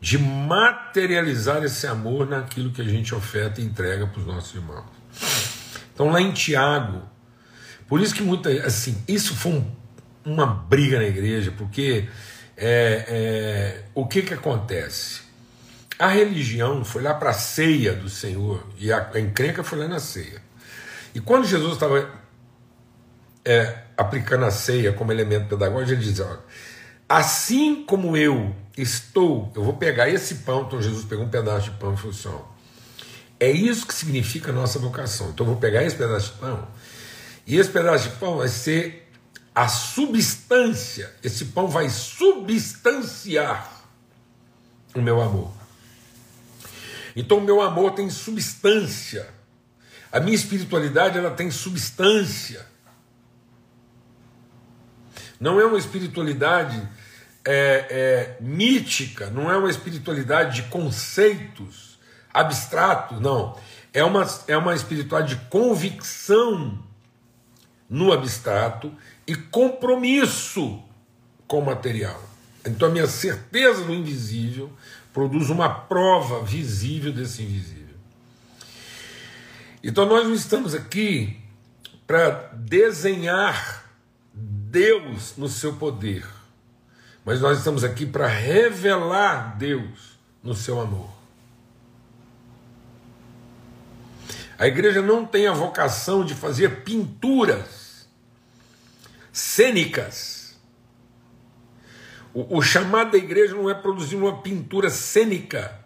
de 0.00 0.18
materializar 0.18 1.64
esse 1.64 1.86
amor 1.86 2.28
naquilo 2.28 2.70
que 2.70 2.82
a 2.82 2.84
gente 2.84 3.14
oferta 3.14 3.60
e 3.60 3.64
entrega 3.64 4.06
para 4.06 4.20
os 4.20 4.26
nossos 4.26 4.54
irmãos. 4.54 4.84
Então, 5.94 6.10
lá 6.10 6.20
em 6.20 6.32
Tiago, 6.32 7.02
por 7.88 8.00
isso 8.00 8.14
que 8.14 8.22
muita. 8.22 8.50
Assim, 8.66 9.02
isso 9.06 9.34
foi 9.34 9.52
um, 9.52 9.64
uma 10.24 10.46
briga 10.46 10.98
na 10.98 11.06
igreja, 11.06 11.52
porque 11.56 12.08
é, 12.56 13.04
é, 13.08 13.84
o 13.94 14.06
que, 14.06 14.22
que 14.22 14.34
acontece? 14.34 15.22
A 15.98 16.08
religião 16.08 16.84
foi 16.84 17.02
lá 17.02 17.14
para 17.14 17.30
a 17.30 17.34
ceia 17.34 17.92
do 17.94 18.08
Senhor 18.08 18.66
e 18.78 18.92
a, 18.92 19.10
a 19.14 19.20
encrenca 19.20 19.62
foi 19.62 19.78
lá 19.78 19.88
na 19.88 20.00
ceia. 20.00 20.42
E 21.14 21.20
quando 21.20 21.46
Jesus 21.46 21.74
estava 21.74 22.10
é, 23.44 23.78
aplicando 23.96 24.44
a 24.44 24.50
ceia 24.50 24.92
como 24.92 25.12
elemento 25.12 25.48
pedagógico, 25.48 25.92
ele 25.92 26.02
diz: 26.02 26.20
ó, 26.20 26.38
assim 27.08 27.84
como 27.84 28.16
eu 28.16 28.54
estou, 28.76 29.52
eu 29.54 29.62
vou 29.62 29.74
pegar 29.74 30.08
esse 30.08 30.36
pão. 30.36 30.62
Então 30.62 30.80
Jesus 30.80 31.04
pegou 31.04 31.24
um 31.24 31.30
pedaço 31.30 31.70
de 31.70 31.76
pão 31.78 31.94
e 31.94 31.96
falou 31.96 32.12
assim: 32.12 32.28
ó, 32.28 32.40
é 33.38 33.50
isso 33.50 33.86
que 33.86 33.94
significa 33.94 34.50
a 34.50 34.54
nossa 34.54 34.78
vocação. 34.78 35.30
Então 35.30 35.46
eu 35.46 35.52
vou 35.52 35.60
pegar 35.60 35.82
esse 35.82 35.96
pedaço 35.96 36.32
de 36.32 36.38
pão 36.38 36.66
e 37.46 37.56
esse 37.56 37.70
pedaço 37.70 38.08
de 38.08 38.16
pão 38.16 38.38
vai 38.38 38.48
ser 38.48 39.10
a 39.54 39.68
substância. 39.68 41.14
Esse 41.22 41.46
pão 41.46 41.68
vai 41.68 41.88
substanciar 41.88 43.70
o 44.94 45.00
meu 45.00 45.20
amor. 45.20 45.52
Então, 47.14 47.38
o 47.38 47.42
meu 47.42 47.60
amor 47.60 47.92
tem 47.92 48.10
substância. 48.10 49.28
A 50.10 50.18
minha 50.18 50.34
espiritualidade 50.34 51.18
ela 51.18 51.30
tem 51.30 51.50
substância. 51.50 52.66
Não 55.44 55.60
é 55.60 55.66
uma 55.66 55.76
espiritualidade 55.76 56.80
é, 57.44 57.86
é, 57.90 58.36
mítica, 58.40 59.28
não 59.28 59.52
é 59.52 59.56
uma 59.58 59.68
espiritualidade 59.68 60.62
de 60.62 60.68
conceitos 60.70 61.98
abstratos, 62.32 63.20
não. 63.20 63.54
É 63.92 64.02
uma, 64.02 64.26
é 64.48 64.56
uma 64.56 64.74
espiritualidade 64.74 65.36
de 65.36 65.44
convicção 65.50 66.82
no 67.90 68.10
abstrato 68.10 68.90
e 69.26 69.36
compromisso 69.36 70.82
com 71.46 71.58
o 71.58 71.66
material. 71.66 72.20
Então, 72.64 72.88
a 72.88 72.90
minha 72.90 73.06
certeza 73.06 73.84
no 73.84 73.92
invisível 73.92 74.72
produz 75.12 75.50
uma 75.50 75.68
prova 75.68 76.42
visível 76.42 77.12
desse 77.12 77.42
invisível. 77.42 77.84
Então 79.82 80.06
nós 80.06 80.26
não 80.26 80.32
estamos 80.32 80.74
aqui 80.74 81.36
para 82.06 82.30
desenhar 82.54 83.83
Deus 84.74 85.34
no 85.36 85.48
seu 85.48 85.74
poder, 85.74 86.26
mas 87.24 87.40
nós 87.40 87.58
estamos 87.58 87.84
aqui 87.84 88.04
para 88.04 88.26
revelar 88.26 89.56
Deus 89.56 90.18
no 90.42 90.54
seu 90.54 90.80
amor. 90.80 91.10
A 94.58 94.66
igreja 94.66 95.00
não 95.00 95.24
tem 95.24 95.46
a 95.46 95.52
vocação 95.52 96.24
de 96.24 96.34
fazer 96.34 96.82
pinturas 96.82 98.08
cênicas 99.32 100.44
o, 102.34 102.58
o 102.58 102.60
chamado 102.60 103.12
da 103.12 103.18
igreja 103.18 103.54
não 103.54 103.70
é 103.70 103.74
produzir 103.74 104.16
uma 104.16 104.42
pintura 104.42 104.90
cênica, 104.90 105.78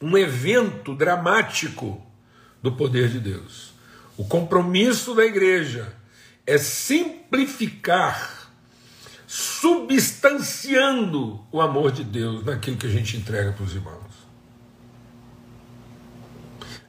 um 0.00 0.16
evento 0.16 0.94
dramático 0.94 2.00
do 2.62 2.70
poder 2.70 3.08
de 3.08 3.18
Deus. 3.18 3.74
O 4.16 4.24
compromisso 4.24 5.14
da 5.14 5.26
igreja 5.26 5.92
é 6.46 6.58
simplificar, 6.58 8.52
substanciando 9.26 11.44
o 11.50 11.60
amor 11.60 11.90
de 11.90 12.04
Deus 12.04 12.44
naquilo 12.44 12.76
que 12.76 12.86
a 12.86 12.90
gente 12.90 13.16
entrega 13.16 13.50
para 13.52 13.64
os 13.64 13.74
irmãos. 13.74 14.14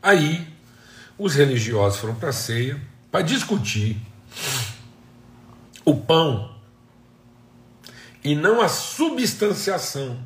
Aí, 0.02 0.48
os 1.18 1.34
religiosos 1.34 2.00
foram 2.00 2.14
para 2.14 2.30
a 2.30 2.34
ceia 2.34 2.80
para 3.12 3.24
discutir 3.24 3.98
o 5.84 5.96
pão 5.96 6.56
e 8.24 8.36
não 8.36 8.62
a 8.62 8.70
substanciação. 8.70 10.24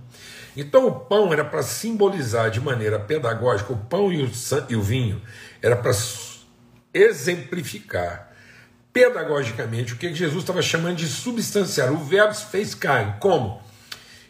Então 0.58 0.86
o 0.86 0.92
pão 0.92 1.32
era 1.32 1.46
para 1.46 1.64
simbolizar 1.64 2.52
de 2.52 2.60
maneira 2.60 3.00
pedagógica, 3.00 3.72
o 3.72 3.78
pão 3.78 4.12
e 4.12 4.22
o, 4.22 4.30
e 4.68 4.76
o 4.76 4.82
vinho 4.82 5.22
era 5.62 5.78
para 5.78 5.94
exemplificar 6.94 8.31
pedagogicamente 8.94 9.94
o 9.94 9.98
que 9.98 10.14
Jesus 10.14 10.44
estava 10.44 10.62
chamando 10.62 10.98
de 10.98 11.08
substanciar. 11.08 11.92
O 11.92 11.98
verbo 11.98 12.34
se 12.34 12.46
fez 12.46 12.76
carne. 12.76 13.16
Como? 13.20 13.62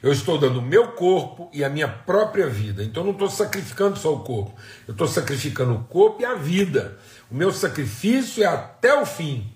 Eu 0.02 0.12
estou 0.12 0.38
dando 0.38 0.60
o 0.60 0.62
meu 0.64 0.90
corpo 0.94 1.50
e 1.54 1.64
a 1.64 1.70
minha 1.70 1.88
própria 1.88 2.48
vida. 2.48 2.84
Então 2.84 3.04
eu 3.04 3.08
não 3.08 3.14
estou 3.14 3.30
sacrificando 3.30 4.00
só 4.00 4.14
o 4.14 4.22
corpo, 4.22 4.54
eu 4.88 4.94
estou 4.94 5.08
sacrificando 5.08 5.76
o 5.76 5.84
corpo 5.84 6.22
e 6.22 6.26
a 6.26 6.34
vida. 6.34 6.98
O 7.30 7.36
meu 7.36 7.52
sacrifício 7.52 8.44
é 8.44 8.48
até 8.48 9.00
o 9.00 9.06
fim. 9.06 9.52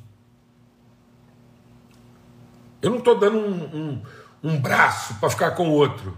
Eu 2.80 2.92
não 2.92 3.00
estou 3.00 3.18
dando 3.18 3.40
um, 3.40 3.64
um, 3.76 4.04
um 4.44 4.62
braço 4.62 5.16
para 5.16 5.32
ficar 5.32 5.52
com 5.52 5.70
o 5.70 5.72
outro. 5.72 6.16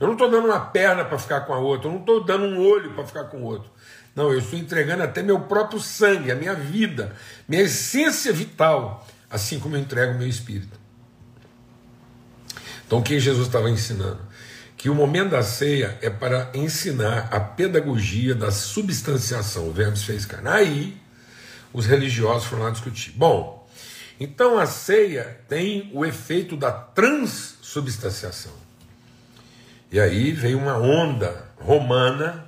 Eu 0.00 0.06
não 0.06 0.14
estou 0.14 0.30
dando 0.30 0.46
uma 0.46 0.60
perna 0.60 1.04
para 1.04 1.18
ficar 1.18 1.42
com 1.42 1.52
a 1.52 1.58
outra. 1.58 1.88
Eu 1.88 1.92
não 1.92 2.00
estou 2.00 2.24
dando 2.24 2.46
um 2.46 2.66
olho 2.66 2.94
para 2.94 3.06
ficar 3.06 3.24
com 3.24 3.38
o 3.38 3.44
outro. 3.44 3.70
Não, 4.14 4.32
eu 4.32 4.38
estou 4.38 4.58
entregando 4.58 5.02
até 5.02 5.22
meu 5.22 5.40
próprio 5.40 5.80
sangue, 5.80 6.30
a 6.30 6.36
minha 6.36 6.54
vida, 6.54 7.14
minha 7.48 7.62
essência 7.62 8.32
vital, 8.32 9.06
assim 9.28 9.58
como 9.58 9.74
eu 9.76 9.80
entrego 9.80 10.14
o 10.14 10.18
meu 10.18 10.28
espírito. 10.28 10.78
Então, 12.86 12.98
o 12.98 13.02
que 13.02 13.18
Jesus 13.18 13.46
estava 13.46 13.68
ensinando? 13.68 14.20
Que 14.76 14.88
o 14.88 14.94
momento 14.94 15.30
da 15.30 15.42
ceia 15.42 15.98
é 16.00 16.10
para 16.10 16.50
ensinar 16.54 17.28
a 17.32 17.40
pedagogia 17.40 18.34
da 18.34 18.50
substanciação. 18.50 19.68
O 19.68 19.72
verbo 19.72 19.96
se 19.96 20.04
fez 20.04 20.26
carne. 20.26 20.48
Aí, 20.48 21.00
os 21.72 21.86
religiosos 21.86 22.44
foram 22.44 22.64
lá 22.64 22.70
discutir. 22.70 23.12
Bom, 23.16 23.66
então 24.20 24.58
a 24.58 24.66
ceia 24.66 25.40
tem 25.48 25.90
o 25.92 26.04
efeito 26.04 26.56
da 26.56 26.70
transubstanciação. 26.70 28.52
E 29.90 29.98
aí 29.98 30.30
veio 30.32 30.58
uma 30.58 30.76
onda 30.78 31.48
romana 31.58 32.44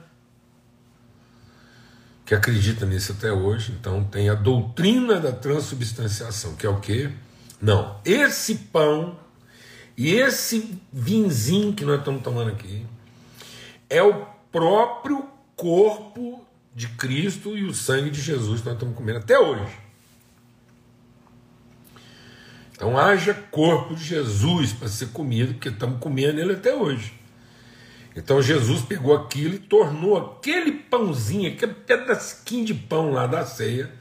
que 2.26 2.34
acredita 2.34 2.84
nisso 2.84 3.12
até 3.12 3.32
hoje. 3.32 3.72
Então 3.78 4.02
tem 4.02 4.28
a 4.28 4.34
doutrina 4.34 5.20
da 5.20 5.30
transubstanciação, 5.30 6.56
que 6.56 6.66
é 6.66 6.68
o 6.68 6.80
quê? 6.80 7.10
Não, 7.62 7.98
esse 8.04 8.56
pão 8.56 9.16
e 9.96 10.10
esse 10.10 10.78
vinzinho 10.92 11.72
que 11.72 11.84
nós 11.84 12.00
estamos 12.00 12.22
tomando 12.22 12.50
aqui 12.50 12.84
é 13.88 14.02
o 14.02 14.26
próprio 14.50 15.26
corpo 15.54 16.44
de 16.74 16.88
Cristo 16.88 17.56
e 17.56 17.64
o 17.64 17.72
sangue 17.72 18.10
de 18.10 18.20
Jesus 18.20 18.60
que 18.60 18.66
nós 18.66 18.74
estamos 18.74 18.96
comendo 18.96 19.20
até 19.20 19.38
hoje. 19.38 19.72
Então 22.72 22.98
haja 22.98 23.32
corpo 23.32 23.94
de 23.94 24.04
Jesus 24.04 24.72
para 24.74 24.88
ser 24.88 25.06
comido, 25.06 25.54
porque 25.54 25.70
estamos 25.70 25.98
comendo 25.98 26.38
ele 26.38 26.52
até 26.52 26.74
hoje. 26.74 27.15
Então 28.16 28.40
Jesus 28.40 28.80
pegou 28.80 29.14
aquilo 29.14 29.56
e 29.56 29.58
tornou 29.58 30.16
aquele 30.16 30.72
pãozinho, 30.72 31.52
aquele 31.52 31.74
pedacinho 31.74 32.64
de 32.64 32.72
pão 32.72 33.12
lá 33.12 33.26
da 33.26 33.44
ceia, 33.44 33.92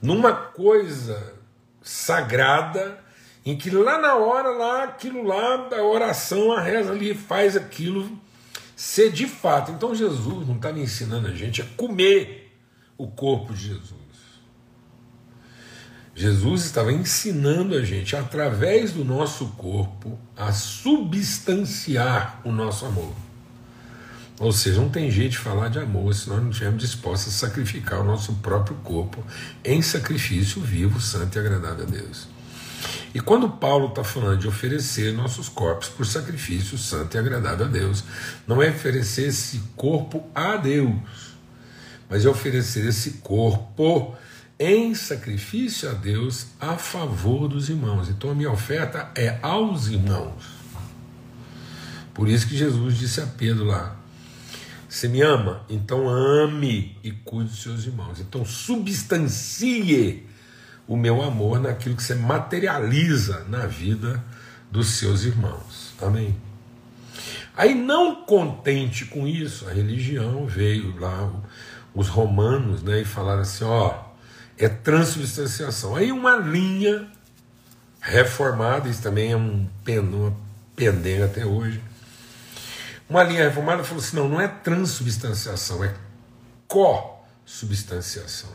numa 0.00 0.32
coisa 0.32 1.34
sagrada 1.80 3.02
em 3.44 3.56
que 3.56 3.70
lá 3.70 3.98
na 3.98 4.14
hora, 4.16 4.50
lá, 4.50 4.84
aquilo 4.84 5.22
lá, 5.22 5.68
a 5.72 5.82
oração, 5.82 6.52
a 6.52 6.60
reza 6.60 6.92
ali 6.92 7.14
faz 7.14 7.56
aquilo 7.56 8.20
ser 8.76 9.10
de 9.10 9.26
fato. 9.26 9.72
Então 9.72 9.94
Jesus 9.94 10.46
não 10.46 10.56
estava 10.56 10.78
ensinando 10.78 11.26
a 11.26 11.34
gente 11.34 11.62
a 11.62 11.66
comer 11.76 12.54
o 12.98 13.08
corpo 13.08 13.54
de 13.54 13.68
Jesus. 13.68 14.00
Jesus 16.14 16.66
estava 16.66 16.92
ensinando 16.92 17.74
a 17.74 17.82
gente, 17.82 18.14
através 18.14 18.92
do 18.92 19.02
nosso 19.02 19.46
corpo, 19.56 20.18
a 20.36 20.52
substanciar 20.52 22.42
o 22.44 22.52
nosso 22.52 22.84
amor. 22.84 23.14
Ou 24.40 24.52
seja, 24.52 24.80
não 24.80 24.88
tem 24.88 25.10
jeito 25.10 25.32
de 25.32 25.38
falar 25.38 25.68
de 25.68 25.78
amor 25.78 26.14
se 26.14 26.26
nós 26.30 26.42
não 26.42 26.48
estivermos 26.48 26.80
dispostos 26.80 27.34
a 27.34 27.46
sacrificar 27.46 28.00
o 28.00 28.04
nosso 28.04 28.32
próprio 28.36 28.74
corpo 28.76 29.22
em 29.62 29.82
sacrifício 29.82 30.62
vivo, 30.62 30.98
santo 30.98 31.36
e 31.36 31.38
agradável 31.38 31.84
a 31.86 31.90
Deus. 31.90 32.26
E 33.14 33.20
quando 33.20 33.50
Paulo 33.50 33.88
está 33.88 34.02
falando 34.02 34.38
de 34.38 34.48
oferecer 34.48 35.12
nossos 35.12 35.50
corpos 35.50 35.90
por 35.90 36.06
sacrifício 36.06 36.78
santo 36.78 37.14
e 37.14 37.18
agradável 37.18 37.66
a 37.66 37.68
Deus, 37.68 38.02
não 38.46 38.62
é 38.62 38.70
oferecer 38.70 39.28
esse 39.28 39.60
corpo 39.76 40.26
a 40.34 40.56
Deus, 40.56 40.96
mas 42.08 42.24
é 42.24 42.28
oferecer 42.30 42.86
esse 42.86 43.18
corpo 43.18 44.16
em 44.58 44.94
sacrifício 44.94 45.90
a 45.90 45.92
Deus 45.92 46.46
a 46.58 46.78
favor 46.78 47.46
dos 47.46 47.68
irmãos. 47.68 48.08
Então 48.08 48.30
a 48.30 48.34
minha 48.34 48.50
oferta 48.50 49.10
é 49.14 49.38
aos 49.42 49.88
irmãos. 49.88 50.44
Por 52.14 52.26
isso 52.26 52.48
que 52.48 52.56
Jesus 52.56 52.96
disse 52.96 53.20
a 53.20 53.26
Pedro 53.26 53.64
lá: 53.64 53.99
Você 54.90 55.06
me 55.06 55.22
ama? 55.22 55.64
Então 55.68 56.08
ame 56.08 56.98
e 57.04 57.12
cuide 57.12 57.50
dos 57.50 57.62
seus 57.62 57.86
irmãos. 57.86 58.18
Então 58.18 58.44
substancie 58.44 60.26
o 60.88 60.96
meu 60.96 61.22
amor 61.22 61.60
naquilo 61.60 61.94
que 61.94 62.02
você 62.02 62.16
materializa 62.16 63.44
na 63.48 63.66
vida 63.66 64.22
dos 64.68 64.88
seus 64.88 65.22
irmãos. 65.22 65.94
Amém? 66.02 66.36
Aí, 67.56 67.72
não 67.72 68.24
contente 68.24 69.04
com 69.04 69.28
isso, 69.28 69.68
a 69.68 69.72
religião 69.72 70.46
veio 70.46 70.98
lá, 70.98 71.30
os 71.94 72.08
romanos, 72.08 72.82
né, 72.82 73.02
e 73.02 73.04
falaram 73.04 73.42
assim: 73.42 73.64
ó, 73.64 73.94
é 74.58 74.68
transubstanciação. 74.68 75.94
Aí, 75.94 76.10
uma 76.10 76.36
linha 76.36 77.06
reformada, 78.00 78.88
isso 78.88 79.02
também 79.02 79.30
é 79.30 79.36
um 79.36 79.68
uma 79.86 80.36
pendenga 80.74 81.26
até 81.26 81.46
hoje. 81.46 81.80
Uma 83.10 83.24
linha 83.24 83.42
reformada 83.42 83.82
falou 83.82 84.00
assim: 84.02 84.14
não, 84.14 84.28
não 84.28 84.40
é 84.40 84.46
transubstanciação, 84.46 85.82
é 85.82 85.92
co-substanciação. 86.68 88.50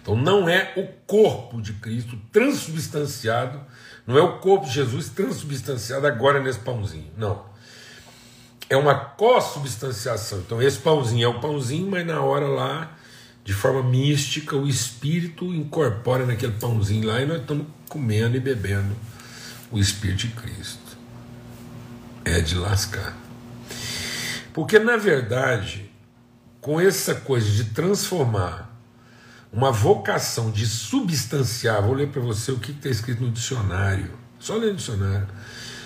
Então 0.00 0.16
não 0.16 0.48
é 0.48 0.72
o 0.74 0.86
corpo 1.06 1.60
de 1.60 1.74
Cristo 1.74 2.18
transubstanciado, 2.32 3.60
não 4.06 4.16
é 4.16 4.22
o 4.22 4.38
corpo 4.38 4.64
de 4.64 4.72
Jesus 4.72 5.10
transubstanciado 5.10 6.06
agora 6.06 6.42
nesse 6.42 6.60
pãozinho. 6.60 7.12
Não. 7.18 7.44
É 8.70 8.76
uma 8.78 8.94
co-substanciação. 8.94 10.38
Então 10.38 10.62
esse 10.62 10.78
pãozinho 10.78 11.26
é 11.26 11.28
o 11.28 11.40
pãozinho, 11.40 11.90
mas 11.90 12.06
na 12.06 12.22
hora 12.22 12.46
lá, 12.46 12.96
de 13.44 13.52
forma 13.52 13.82
mística, 13.82 14.56
o 14.56 14.66
Espírito 14.66 15.52
incorpora 15.52 16.24
naquele 16.24 16.52
pãozinho 16.52 17.06
lá 17.06 17.20
e 17.20 17.26
nós 17.26 17.42
estamos 17.42 17.66
comendo 17.90 18.38
e 18.38 18.40
bebendo 18.40 18.96
o 19.70 19.78
Espírito 19.78 20.26
de 20.26 20.28
Cristo. 20.28 20.87
É 22.28 22.40
de 22.40 22.54
lascar. 22.54 23.16
Porque 24.52 24.78
na 24.78 24.96
verdade, 24.96 25.90
com 26.60 26.80
essa 26.80 27.14
coisa 27.14 27.48
de 27.50 27.64
transformar 27.64 28.68
uma 29.52 29.72
vocação 29.72 30.50
de 30.50 30.66
substanciar. 30.66 31.82
Vou 31.82 31.94
ler 31.94 32.08
para 32.08 32.20
você 32.20 32.52
o 32.52 32.58
que 32.58 32.72
está 32.72 32.88
escrito 32.88 33.22
no 33.22 33.30
dicionário, 33.30 34.10
só 34.38 34.56
ler 34.56 34.70
no 34.70 34.76
dicionário, 34.76 35.28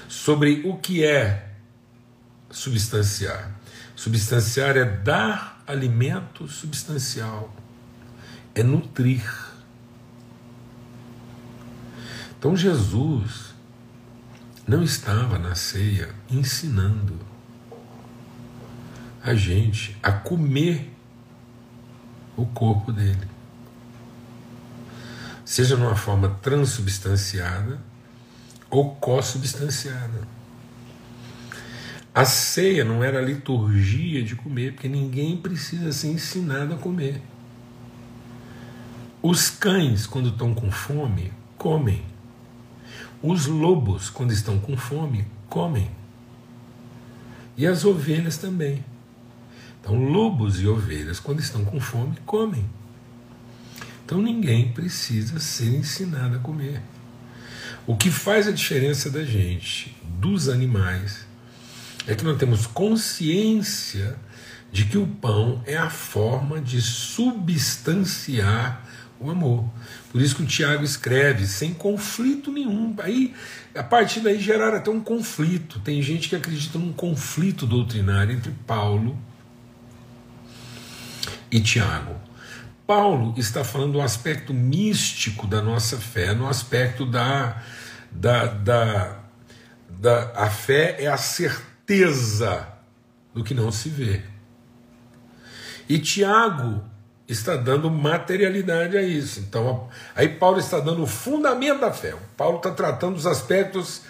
sobre 0.09 0.63
o 0.65 0.77
que 0.77 1.05
é 1.05 1.51
substanciar. 2.51 3.51
Substanciar 3.95 4.77
é 4.77 4.85
dar 4.85 5.63
alimento 5.67 6.49
substancial, 6.49 7.55
é 8.55 8.63
nutrir. 8.63 9.23
Então 12.39 12.57
Jesus 12.57 13.52
não 14.67 14.83
estava 14.83 15.39
na 15.39 15.55
ceia 15.55 16.15
ensinando 16.31 17.19
a 19.23 19.35
gente 19.35 19.97
a 20.03 20.13
comer 20.13 20.93
o 22.37 22.47
corpo 22.47 22.93
dele 22.93 23.33
seja 25.53 25.77
numa 25.77 25.95
forma 25.95 26.31
transubstanciada 26.41 27.79
ou 28.71 28.95
co-substanciada. 28.97 30.27
A 32.15 32.25
ceia 32.25 32.85
não 32.87 33.05
era 33.05 33.21
liturgia 33.21 34.23
de 34.23 34.35
comer, 34.35 34.73
porque 34.73 34.89
ninguém 34.89 35.37
precisa 35.37 35.93
ser 35.93 36.09
ensinado 36.09 36.73
a 36.73 36.79
comer. 36.79 37.21
Os 39.23 39.51
cães, 39.51 40.07
quando 40.07 40.31
estão 40.31 40.55
com 40.55 40.71
fome, 40.71 41.33
comem. 41.59 42.03
Os 43.23 43.47
lobos, 43.47 44.11
quando 44.11 44.33
estão 44.33 44.59
com 44.59 44.77
fome, 44.77 45.25
comem. 45.49 45.91
E 47.57 47.67
as 47.67 47.85
ovelhas 47.85 48.37
também. 48.37 48.85
Então, 49.81 49.97
lobos 49.97 50.61
e 50.61 50.67
ovelhas, 50.67 51.21
quando 51.21 51.41
estão 51.41 51.65
com 51.65 51.81
fome, 51.81 52.19
comem. 52.27 52.69
Então 54.05 54.21
ninguém 54.21 54.71
precisa 54.71 55.41
ser 55.41 55.75
ensinado 55.75 56.37
a 56.37 56.39
comer. 56.39 56.83
O 57.87 57.97
que 57.97 58.11
faz 58.11 58.47
a 58.47 58.53
diferença 58.53 59.09
da 59.09 59.25
gente, 59.25 59.97
dos 60.21 60.51
animais, 60.51 61.25
é 62.07 62.15
que 62.15 62.23
nós 62.23 62.37
temos 62.37 62.67
consciência 62.67 64.19
de 64.71 64.85
que 64.85 64.99
o 64.99 65.07
pão 65.07 65.63
é 65.67 65.79
a 65.79 65.89
forma 65.89 66.61
de 66.61 66.83
substanciar 66.83 68.87
O 69.23 69.31
amor. 69.31 69.65
Por 70.11 70.21
isso 70.21 70.35
que 70.35 70.43
o 70.43 70.47
Tiago 70.47 70.83
escreve, 70.83 71.47
sem 71.47 71.73
conflito 71.73 72.51
nenhum. 72.51 72.95
Aí, 72.99 73.33
a 73.73 73.83
partir 73.83 74.19
daí, 74.19 74.41
geraram 74.41 74.79
até 74.79 74.91
um 74.91 75.01
conflito. 75.01 75.79
Tem 75.79 76.03
gente 76.03 76.29
que 76.29 76.35
acredita 76.35 76.77
num 76.77 76.93
conflito 76.93 77.65
doutrinário 77.65 78.35
entre 78.35 78.51
Paulo 78.67 79.17
e 81.53 81.61
Tiago. 81.61 82.17
Paulo 82.85 83.33
está 83.37 83.63
falando 83.63 83.93
do 83.93 84.01
aspecto 84.01 84.53
místico 84.53 85.47
da 85.47 85.63
nossa 85.63 85.97
fé, 85.99 86.35
no 86.35 86.49
aspecto 86.49 87.07
da, 87.07 87.63
da, 88.11 88.47
da, 88.47 89.19
da. 89.89 90.33
A 90.35 90.51
fé 90.51 90.97
é 90.99 91.07
a 91.07 91.17
certeza 91.17 92.67
do 93.33 93.45
que 93.45 93.55
não 93.55 93.71
se 93.71 93.89
vê. 93.89 94.23
E 95.89 95.99
Tiago 95.99 96.83
está 97.29 97.57
dando 97.57 97.91
materialidade 97.91 98.97
a 98.97 99.03
isso. 99.03 99.41
Então, 99.41 99.89
aí 100.15 100.29
Paulo 100.29 100.59
está 100.59 100.81
dando 100.81 101.03
o 101.03 101.07
fundamento 101.07 101.81
da 101.81 101.93
fé. 101.93 102.15
Paulo 102.37 102.59
está 102.59 102.71
tratando 102.71 103.17
os 103.17 103.27
aspectos 103.27 104.03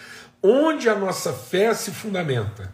onde 0.42 0.88
a 0.88 0.94
nossa 0.94 1.32
fé 1.32 1.72
se 1.74 1.90
fundamenta. 1.90 2.72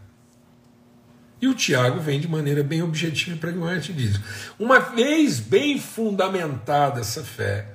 E 1.41 1.47
o 1.47 1.55
Tiago 1.55 2.01
vem 2.01 2.19
de 2.19 2.27
maneira 2.27 2.65
bem 2.65 2.83
objetiva 2.83 3.37
e 3.37 3.39
pragmática 3.39 3.93
diz: 3.93 4.19
uma 4.59 4.81
vez 4.81 5.39
bem 5.39 5.79
fundamentada 5.79 7.01
essa 7.01 7.23
fé, 7.23 7.69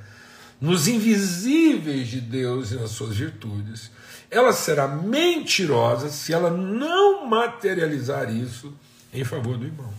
nos 0.59 0.87
invisíveis 0.87 2.07
de 2.07 2.19
Deus 2.19 2.71
e 2.71 2.75
nas 2.75 2.91
suas 2.91 3.15
virtudes, 3.15 3.89
ela 4.29 4.51
será 4.51 4.87
mentirosa 4.87 6.09
se 6.09 6.33
ela 6.33 6.49
não 6.49 7.25
materializar 7.25 8.33
isso 8.33 8.73
em 9.13 9.23
favor 9.23 9.57
do 9.57 9.65
irmão. 9.65 9.93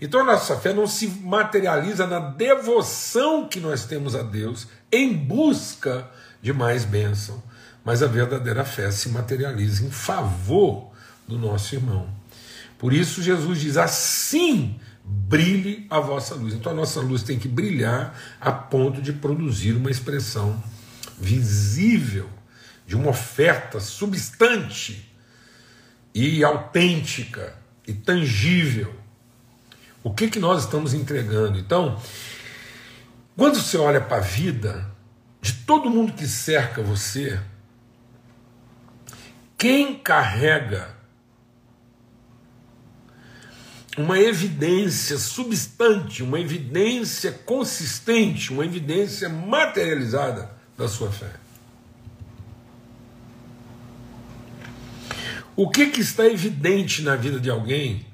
Então 0.00 0.20
a 0.20 0.24
nossa 0.24 0.56
fé 0.56 0.72
não 0.72 0.86
se 0.86 1.06
materializa 1.06 2.06
na 2.06 2.18
devoção 2.18 3.46
que 3.46 3.60
nós 3.60 3.84
temos 3.84 4.14
a 4.14 4.22
Deus 4.22 4.66
em 4.90 5.12
busca 5.12 6.08
de 6.40 6.52
mais 6.52 6.84
bênção, 6.84 7.42
mas 7.84 8.02
a 8.02 8.06
verdadeira 8.06 8.64
fé 8.64 8.90
se 8.90 9.10
materializa 9.10 9.84
em 9.84 9.90
favor 9.90 10.90
do 11.28 11.38
nosso 11.38 11.74
irmão. 11.74 12.08
Por 12.78 12.94
isso 12.94 13.22
Jesus 13.22 13.60
diz: 13.60 13.76
assim 13.76 14.80
brilhe 15.04 15.86
a 15.90 16.00
vossa 16.00 16.34
luz. 16.34 16.54
Então 16.54 16.72
a 16.72 16.74
nossa 16.74 17.00
luz 17.00 17.22
tem 17.22 17.38
que 17.38 17.48
brilhar 17.48 18.18
a 18.40 18.52
ponto 18.52 19.02
de 19.02 19.12
produzir 19.12 19.72
uma 19.72 19.90
expressão 19.90 20.62
visível 21.18 22.28
de 22.86 22.96
uma 22.96 23.10
oferta 23.10 23.80
substante 23.80 25.12
e 26.14 26.42
autêntica 26.42 27.54
e 27.86 27.92
tangível 27.92 28.99
o 30.02 30.12
que, 30.12 30.28
que 30.28 30.38
nós 30.38 30.64
estamos 30.64 30.94
entregando? 30.94 31.58
Então, 31.58 32.00
quando 33.36 33.60
você 33.60 33.76
olha 33.76 34.00
para 34.00 34.18
a 34.18 34.20
vida 34.20 34.90
de 35.40 35.52
todo 35.52 35.90
mundo 35.90 36.12
que 36.12 36.26
cerca 36.26 36.82
você, 36.82 37.40
quem 39.56 39.98
carrega 39.98 40.94
uma 43.96 44.18
evidência 44.18 45.18
substante, 45.18 46.22
uma 46.22 46.40
evidência 46.40 47.32
consistente, 47.32 48.52
uma 48.52 48.64
evidência 48.64 49.28
materializada 49.28 50.50
da 50.78 50.88
sua 50.88 51.10
fé? 51.10 51.32
O 55.54 55.68
que, 55.68 55.88
que 55.88 56.00
está 56.00 56.24
evidente 56.24 57.02
na 57.02 57.16
vida 57.16 57.38
de 57.38 57.50
alguém 57.50 58.06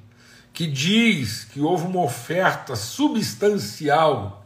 que 0.57 0.67
diz 0.67 1.45
que 1.45 1.61
houve 1.61 1.85
uma 1.85 2.01
oferta 2.01 2.75
substancial, 2.75 4.43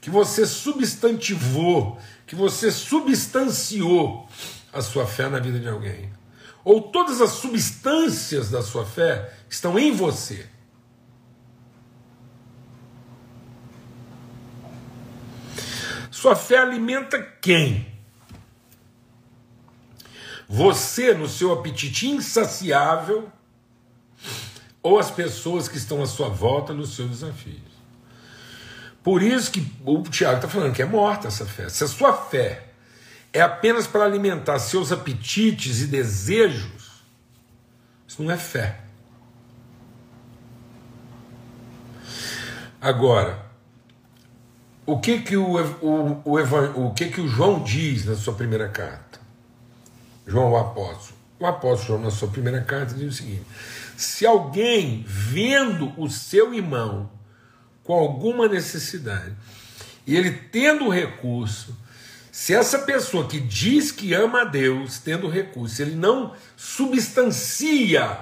que 0.00 0.10
você 0.10 0.44
substantivou, 0.44 2.00
que 2.26 2.34
você 2.34 2.72
substanciou 2.72 4.28
a 4.72 4.82
sua 4.82 5.06
fé 5.06 5.28
na 5.28 5.38
vida 5.38 5.60
de 5.60 5.68
alguém. 5.68 6.12
Ou 6.64 6.82
todas 6.82 7.20
as 7.20 7.30
substâncias 7.30 8.50
da 8.50 8.60
sua 8.60 8.84
fé 8.84 9.32
estão 9.48 9.78
em 9.78 9.92
você. 9.92 10.48
Sua 16.10 16.34
fé 16.34 16.58
alimenta 16.58 17.22
quem? 17.40 17.86
Você, 20.48 21.14
no 21.14 21.28
seu 21.28 21.52
apetite 21.52 22.08
insaciável 22.08 23.30
ou 24.84 24.98
as 24.98 25.10
pessoas 25.10 25.66
que 25.66 25.78
estão 25.78 26.02
à 26.02 26.06
sua 26.06 26.28
volta 26.28 26.74
nos 26.74 26.94
seus 26.94 27.08
desafios. 27.08 27.72
Por 29.02 29.22
isso 29.22 29.50
que 29.50 29.66
o 29.82 30.02
Tiago 30.02 30.36
está 30.36 30.48
falando 30.48 30.74
que 30.74 30.82
é 30.82 30.84
morta 30.84 31.28
essa 31.28 31.46
fé. 31.46 31.70
Se 31.70 31.84
a 31.84 31.88
sua 31.88 32.12
fé 32.12 32.66
é 33.32 33.40
apenas 33.40 33.86
para 33.86 34.04
alimentar 34.04 34.58
seus 34.58 34.92
apetites 34.92 35.80
e 35.80 35.86
desejos, 35.86 37.02
isso 38.06 38.22
não 38.22 38.30
é 38.30 38.36
fé. 38.36 38.80
Agora, 42.78 43.42
o 44.84 45.00
que 45.00 45.20
que 45.20 45.36
o, 45.36 45.56
o, 45.80 46.22
o, 46.26 46.88
o, 46.88 46.94
que 46.94 47.08
que 47.08 47.22
o 47.22 47.26
João 47.26 47.62
diz 47.62 48.04
na 48.04 48.14
sua 48.14 48.34
primeira 48.34 48.68
carta? 48.68 49.18
João 50.26 50.52
o 50.52 50.56
apóstolo. 50.58 51.18
O 51.40 51.46
apóstolo 51.46 51.86
João, 51.86 52.00
na 52.02 52.10
sua 52.10 52.28
primeira 52.28 52.60
carta, 52.60 52.94
diz 52.94 53.14
o 53.14 53.16
seguinte: 53.16 53.46
se 53.96 54.26
alguém 54.26 55.04
vendo 55.06 55.92
o 55.96 56.08
seu 56.08 56.52
irmão 56.54 57.10
com 57.82 57.92
alguma 57.92 58.48
necessidade 58.48 59.34
e 60.06 60.16
ele 60.16 60.32
tendo 60.32 60.88
recurso, 60.88 61.76
se 62.30 62.52
essa 62.52 62.80
pessoa 62.80 63.28
que 63.28 63.38
diz 63.38 63.92
que 63.92 64.12
ama 64.12 64.42
a 64.42 64.44
Deus, 64.44 64.98
tendo 64.98 65.28
recurso, 65.28 65.80
ele 65.80 65.94
não 65.94 66.34
substancia 66.56 68.18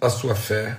a 0.00 0.08
sua 0.08 0.34
fé, 0.34 0.78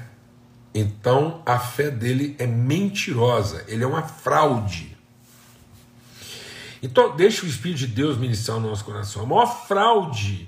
então 0.73 1.41
a 1.45 1.59
fé 1.59 1.91
dele 1.91 2.35
é 2.39 2.47
mentirosa, 2.47 3.65
ele 3.67 3.83
é 3.83 3.87
uma 3.87 4.03
fraude. 4.03 4.97
Então, 6.81 7.15
deixa 7.15 7.45
o 7.45 7.49
Espírito 7.49 7.79
de 7.79 7.87
Deus 7.87 8.17
ministrar 8.17 8.57
o 8.57 8.61
nosso 8.61 8.85
coração. 8.85 9.23
A 9.23 9.25
maior 9.25 9.67
fraude 9.67 10.47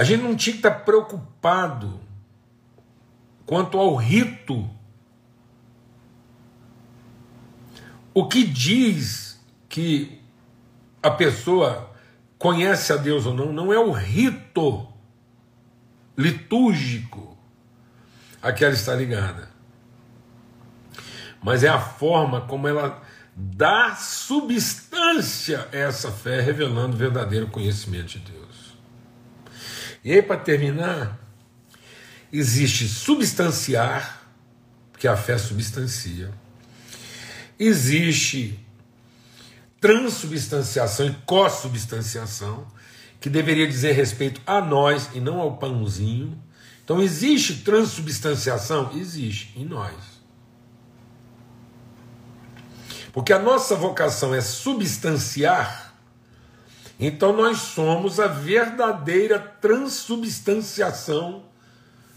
a 0.00 0.02
gente 0.02 0.22
não 0.22 0.34
tinha 0.34 0.54
que 0.54 0.60
estar 0.60 0.70
preocupado 0.70 2.00
quanto 3.44 3.76
ao 3.76 3.94
rito. 3.96 4.66
O 8.14 8.26
que 8.26 8.42
diz 8.42 9.38
que 9.68 10.22
a 11.02 11.10
pessoa 11.10 11.94
conhece 12.38 12.94
a 12.94 12.96
Deus 12.96 13.26
ou 13.26 13.34
não, 13.34 13.52
não 13.52 13.70
é 13.70 13.78
o 13.78 13.92
rito 13.92 14.88
litúrgico 16.16 17.36
a 18.40 18.54
que 18.54 18.64
ela 18.64 18.72
está 18.72 18.94
ligada, 18.94 19.50
mas 21.42 21.62
é 21.62 21.68
a 21.68 21.78
forma 21.78 22.40
como 22.40 22.66
ela 22.66 23.02
dá 23.36 23.94
substância 23.96 25.68
a 25.70 25.76
essa 25.76 26.10
fé, 26.10 26.40
revelando 26.40 26.96
o 26.96 26.98
verdadeiro 26.98 27.48
conhecimento 27.48 28.18
de 28.18 28.20
Deus. 28.20 28.49
E 30.02 30.12
aí, 30.12 30.22
para 30.22 30.38
terminar, 30.38 31.18
existe 32.32 32.88
substanciar, 32.88 34.22
que 34.98 35.08
a 35.08 35.16
fé 35.16 35.38
substancia, 35.38 36.30
existe 37.58 38.58
transubstanciação 39.80 41.06
e 41.06 41.14
co-substanciação, 41.24 42.66
que 43.18 43.28
deveria 43.28 43.66
dizer 43.66 43.92
respeito 43.92 44.40
a 44.46 44.60
nós 44.60 45.10
e 45.14 45.20
não 45.20 45.40
ao 45.40 45.56
pãozinho. 45.56 46.42
Então, 46.84 47.00
existe 47.00 47.56
transubstanciação? 47.56 48.90
Existe, 48.94 49.52
em 49.56 49.64
nós. 49.64 49.94
Porque 53.12 53.32
a 53.32 53.38
nossa 53.38 53.74
vocação 53.74 54.34
é 54.34 54.40
substanciar 54.40 55.89
então 57.00 57.32
nós 57.32 57.58
somos 57.58 58.20
a 58.20 58.26
verdadeira 58.26 59.38
transubstanciação 59.38 61.44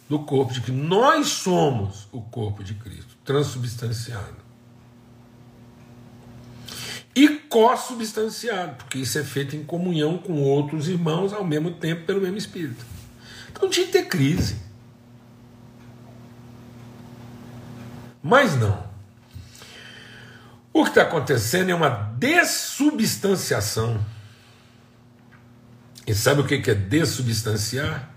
do 0.09 0.19
corpo 0.19 0.51
de 0.51 0.59
Cristo. 0.59 0.83
Nós 0.83 1.29
somos 1.29 2.09
o 2.11 2.21
corpo 2.21 2.61
de 2.61 2.73
Cristo, 2.73 3.15
transubstanciado. 3.23 4.43
E 7.15 7.29
co-substanciado, 7.29 8.75
porque 8.75 8.97
isso 8.97 9.17
é 9.17 9.23
feito 9.23 9.55
em 9.55 9.63
comunhão 9.63 10.17
com 10.17 10.41
outros 10.41 10.89
irmãos 10.89 11.31
ao 11.31 11.45
mesmo 11.45 11.71
tempo 11.71 12.05
pelo 12.05 12.19
mesmo 12.19 12.37
Espírito. 12.37 12.85
Então 13.51 13.69
tinha 13.69 13.85
que 13.85 13.93
ter 13.93 14.07
crise. 14.07 14.57
Mas 18.21 18.59
não. 18.59 18.83
O 20.73 20.83
que 20.83 20.89
está 20.89 21.03
acontecendo 21.03 21.69
é 21.69 21.75
uma 21.75 21.89
dessubstanciação 21.89 24.03
e 26.05 26.13
sabe 26.13 26.41
o 26.41 26.45
que 26.45 26.69
é 26.69 26.75
dessubstanciar? 26.75 28.09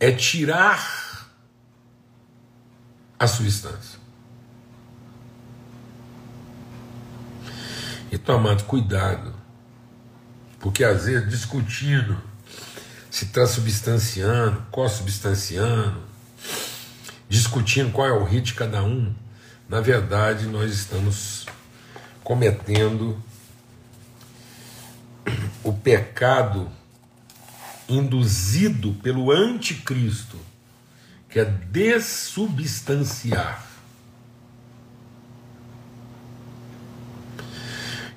É 0.00 0.12
tirar 0.12 1.30
a 3.18 3.26
substância. 3.26 3.98
Então, 8.10 8.36
amado, 8.36 8.64
cuidado, 8.64 9.34
porque 10.60 10.84
às 10.84 11.04
vezes 11.04 11.28
discutindo, 11.28 12.20
se 13.10 13.26
transubstanciando, 13.26 14.64
co-substanciando, 14.70 16.02
discutindo 17.28 17.92
qual 17.92 18.06
é 18.06 18.12
o 18.12 18.24
ritmo 18.24 18.46
de 18.46 18.54
cada 18.54 18.82
um, 18.82 19.14
na 19.68 19.80
verdade 19.80 20.46
nós 20.46 20.72
estamos 20.72 21.46
cometendo 22.22 23.20
o 25.62 25.72
pecado 25.72 26.70
induzido 27.88 28.92
pelo 28.94 29.30
anticristo, 29.30 30.36
que 31.28 31.38
é 31.40 31.44
dessubstanciar. 31.44 33.64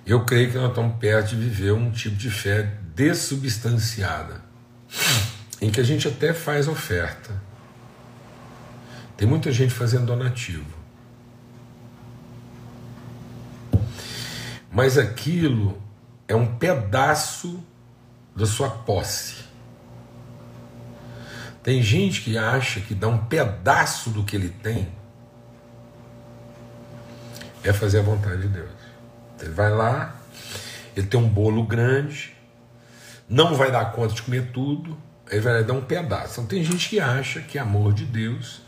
Eu 0.06 0.24
creio 0.26 0.52
que 0.52 0.58
nós 0.58 0.70
estamos 0.70 0.98
perto 0.98 1.30
de 1.30 1.36
viver 1.36 1.72
um 1.72 1.92
tipo 1.92 2.16
de 2.16 2.32
fé 2.32 2.64
dessubstanciada, 2.96 4.42
em 5.62 5.70
que 5.70 5.80
a 5.80 5.84
gente 5.84 6.08
até 6.08 6.34
faz 6.34 6.68
oferta. 6.68 7.40
Tem 9.16 9.28
muita 9.28 9.52
gente 9.52 9.72
fazendo 9.74 10.08
donativo. 10.08 10.80
Mas 14.72 14.98
aquilo 14.98 15.82
é 16.28 16.36
um 16.36 16.56
pedaço 16.56 17.64
da 18.36 18.46
sua 18.46 18.70
posse. 18.70 19.49
Tem 21.62 21.82
gente 21.82 22.22
que 22.22 22.38
acha 22.38 22.80
que 22.80 22.96
dar 22.96 23.10
um 23.10 23.26
pedaço 23.26 24.10
do 24.10 24.24
que 24.24 24.36
ele 24.36 24.50
tem 24.50 24.88
é 27.64 27.74
fazer 27.74 28.00
a 28.00 28.04
vontade 28.04 28.42
de 28.42 28.48
Deus. 28.48 28.70
Ele 29.42 29.52
vai 29.52 29.70
lá, 29.70 30.16
ele 30.96 31.08
tem 31.08 31.20
um 31.20 31.28
bolo 31.28 31.64
grande, 31.64 32.34
não 33.28 33.56
vai 33.56 33.72
dar 33.72 33.92
conta 33.92 34.14
de 34.14 34.22
comer 34.22 34.52
tudo, 34.52 34.98
ele 35.30 35.42
vai 35.42 35.64
dar 35.64 35.74
um 35.74 35.82
pedaço. 35.82 36.34
Então 36.34 36.46
tem 36.46 36.64
gente 36.64 36.90
que 36.90 37.00
acha 37.00 37.42
que 37.42 37.60
amor 37.60 37.94
de 37.94 38.06
Deus 38.06 38.62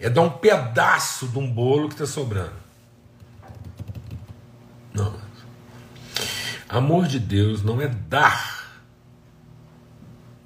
é 0.00 0.08
dar 0.08 0.22
um 0.22 0.30
pedaço 0.30 1.28
de 1.28 1.38
um 1.38 1.52
bolo 1.52 1.88
que 1.88 1.94
está 1.94 2.06
sobrando. 2.06 2.54
Não. 4.94 5.14
Amor 6.68 7.06
de 7.06 7.18
Deus 7.18 7.62
não 7.62 7.80
é 7.80 7.88
dar 7.88 8.80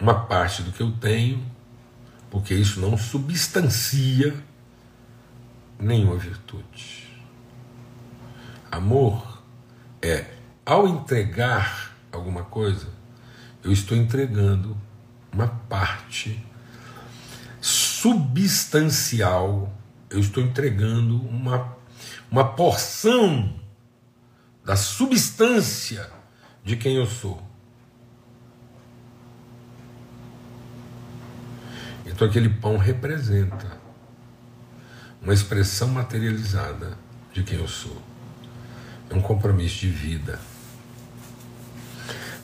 uma 0.01 0.27
parte 0.27 0.63
do 0.63 0.73
que 0.73 0.83
eu 0.83 0.91
tenho, 0.93 1.45
porque 2.35 2.53
isso 2.53 2.81
não 2.81 2.99
substancia 2.99 4.35
nenhuma 5.79 6.17
virtude. 6.17 7.09
Amor 8.73 9.41
é, 10.03 10.27
ao 10.67 10.89
entregar 10.89 11.97
alguma 12.11 12.43
coisa, 12.43 12.89
eu 13.63 13.71
estou 13.71 13.97
entregando 13.97 14.77
uma 15.33 15.47
parte 15.47 16.45
substancial, 17.61 19.73
eu 20.11 20.19
estou 20.19 20.43
entregando 20.43 21.25
uma, 21.29 21.77
uma 22.29 22.53
porção 22.53 23.55
da 24.65 24.75
substância 24.75 26.11
de 26.65 26.77
quem 26.77 26.97
eu 26.97 27.07
sou. 27.07 27.41
Então 32.15 32.29
aquele 32.29 32.49
pão 32.49 32.79
representa 32.79 33.77
uma 35.21 35.35
expressão 35.35 35.89
materializada 35.89 36.97
de 37.33 37.43
quem 37.43 37.59
eu 37.59 37.67
sou. 37.67 38.01
É 39.11 39.15
um 39.17 39.21
compromisso 39.21 39.81
de 39.81 39.91
vida 39.91 40.39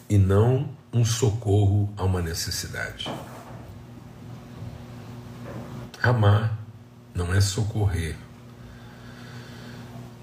e 0.09 0.19
não 0.19 0.69
um 0.93 1.05
socorro 1.05 1.89
a 1.97 2.03
uma 2.03 2.21
necessidade. 2.21 3.09
Amar 6.03 6.59
não 7.15 7.33
é 7.33 7.41
socorrer 7.41 8.17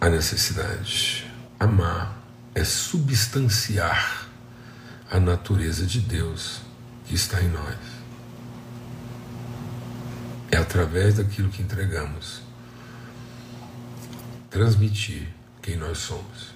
a 0.01 0.09
necessidade. 0.09 1.25
Amar 1.57 2.21
é 2.53 2.65
substanciar 2.65 4.27
a 5.09 5.21
natureza 5.21 5.85
de 5.85 6.01
Deus 6.01 6.59
que 7.05 7.15
está 7.15 7.41
em 7.41 7.47
nós. 7.47 7.96
É 10.57 10.59
através 10.59 11.13
daquilo 11.13 11.49
que 11.49 11.61
entregamos 11.61 12.41
transmitir 14.49 15.27
quem 15.61 15.77
nós 15.77 15.99
somos. 15.99 16.55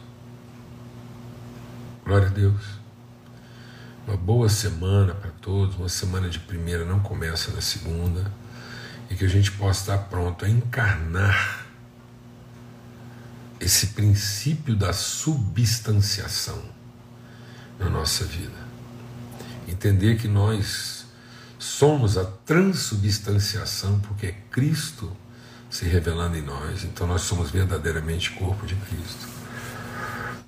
Glória 2.04 2.26
a 2.26 2.32
Deus. 2.32 2.64
Uma 4.08 4.18
boa 4.18 4.50
semana 4.50 5.14
para 5.14 5.30
todos. 5.30 5.76
Uma 5.76 5.88
semana 5.88 6.30
de 6.30 6.40
primeira 6.40 6.84
não 6.84 7.00
começa 7.00 7.52
na 7.52 7.62
segunda. 7.62 8.32
E 9.08 9.16
que 9.16 9.24
a 9.24 9.30
gente 9.30 9.52
possa 9.52 9.82
estar 9.82 10.06
pronto 10.06 10.46
a 10.46 10.50
encarnar 10.50 11.68
esse 13.60 13.88
princípio 13.88 14.76
da 14.76 14.94
substanciação 14.94 16.60
na 17.78 17.88
nossa 17.88 18.26
vida. 18.26 18.58
Entender 19.68 20.18
que 20.18 20.28
nós 20.28 21.01
somos 21.62 22.17
a 22.17 22.26
transubstanciação 22.26 24.00
porque 24.00 24.26
é 24.26 24.32
Cristo 24.50 25.15
se 25.69 25.86
revelando 25.86 26.36
em 26.36 26.41
nós, 26.41 26.84
então 26.84 27.06
nós 27.06 27.21
somos 27.21 27.52
verdadeiramente 27.52 28.32
corpo 28.32 28.65
de 28.65 28.76
Cristo. 28.76 29.28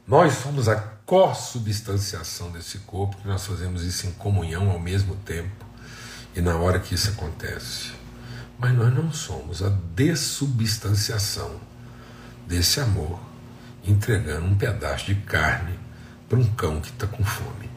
Nós 0.07 0.33
somos 0.33 0.67
a 0.67 0.75
co-substanciação 0.75 2.51
desse 2.51 2.79
corpo, 2.79 3.15
que 3.17 3.27
nós 3.27 3.45
fazemos 3.45 3.83
isso 3.83 4.07
em 4.07 4.11
comunhão 4.13 4.71
ao 4.71 4.79
mesmo 4.79 5.15
tempo 5.17 5.63
e 6.35 6.41
na 6.41 6.57
hora 6.57 6.79
que 6.79 6.95
isso 6.95 7.11
acontece. 7.11 7.91
Mas 8.57 8.73
nós 8.73 8.91
não 8.91 9.13
somos 9.13 9.61
a 9.61 9.69
dessubstanciação 9.69 11.61
desse 12.47 12.79
amor, 12.79 13.19
entregando 13.85 14.47
um 14.47 14.55
pedaço 14.55 15.05
de 15.05 15.15
carne 15.15 15.77
para 16.27 16.39
um 16.39 16.53
cão 16.55 16.81
que 16.81 16.89
está 16.89 17.05
com 17.05 17.23
fome. 17.23 17.72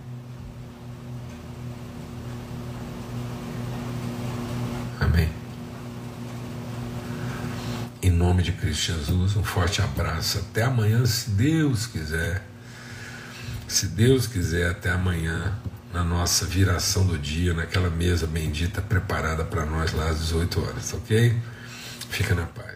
Amém. 5.00 5.28
Em 8.02 8.10
nome 8.10 8.42
de 8.42 8.52
Cristo 8.52 8.92
Jesus, 8.92 9.36
um 9.36 9.42
forte 9.42 9.82
abraço. 9.82 10.38
Até 10.38 10.62
amanhã, 10.62 11.04
se 11.04 11.30
Deus 11.30 11.86
quiser. 11.86 12.42
Se 13.66 13.86
Deus 13.88 14.26
quiser, 14.26 14.70
até 14.70 14.90
amanhã, 14.90 15.52
na 15.92 16.04
nossa 16.04 16.46
viração 16.46 17.06
do 17.06 17.18
dia, 17.18 17.52
naquela 17.52 17.90
mesa 17.90 18.26
bendita 18.26 18.80
preparada 18.80 19.44
para 19.44 19.66
nós 19.66 19.92
lá 19.92 20.08
às 20.08 20.20
18 20.20 20.62
horas, 20.62 20.92
ok? 20.94 21.36
Fica 22.08 22.34
na 22.34 22.46
paz. 22.46 22.75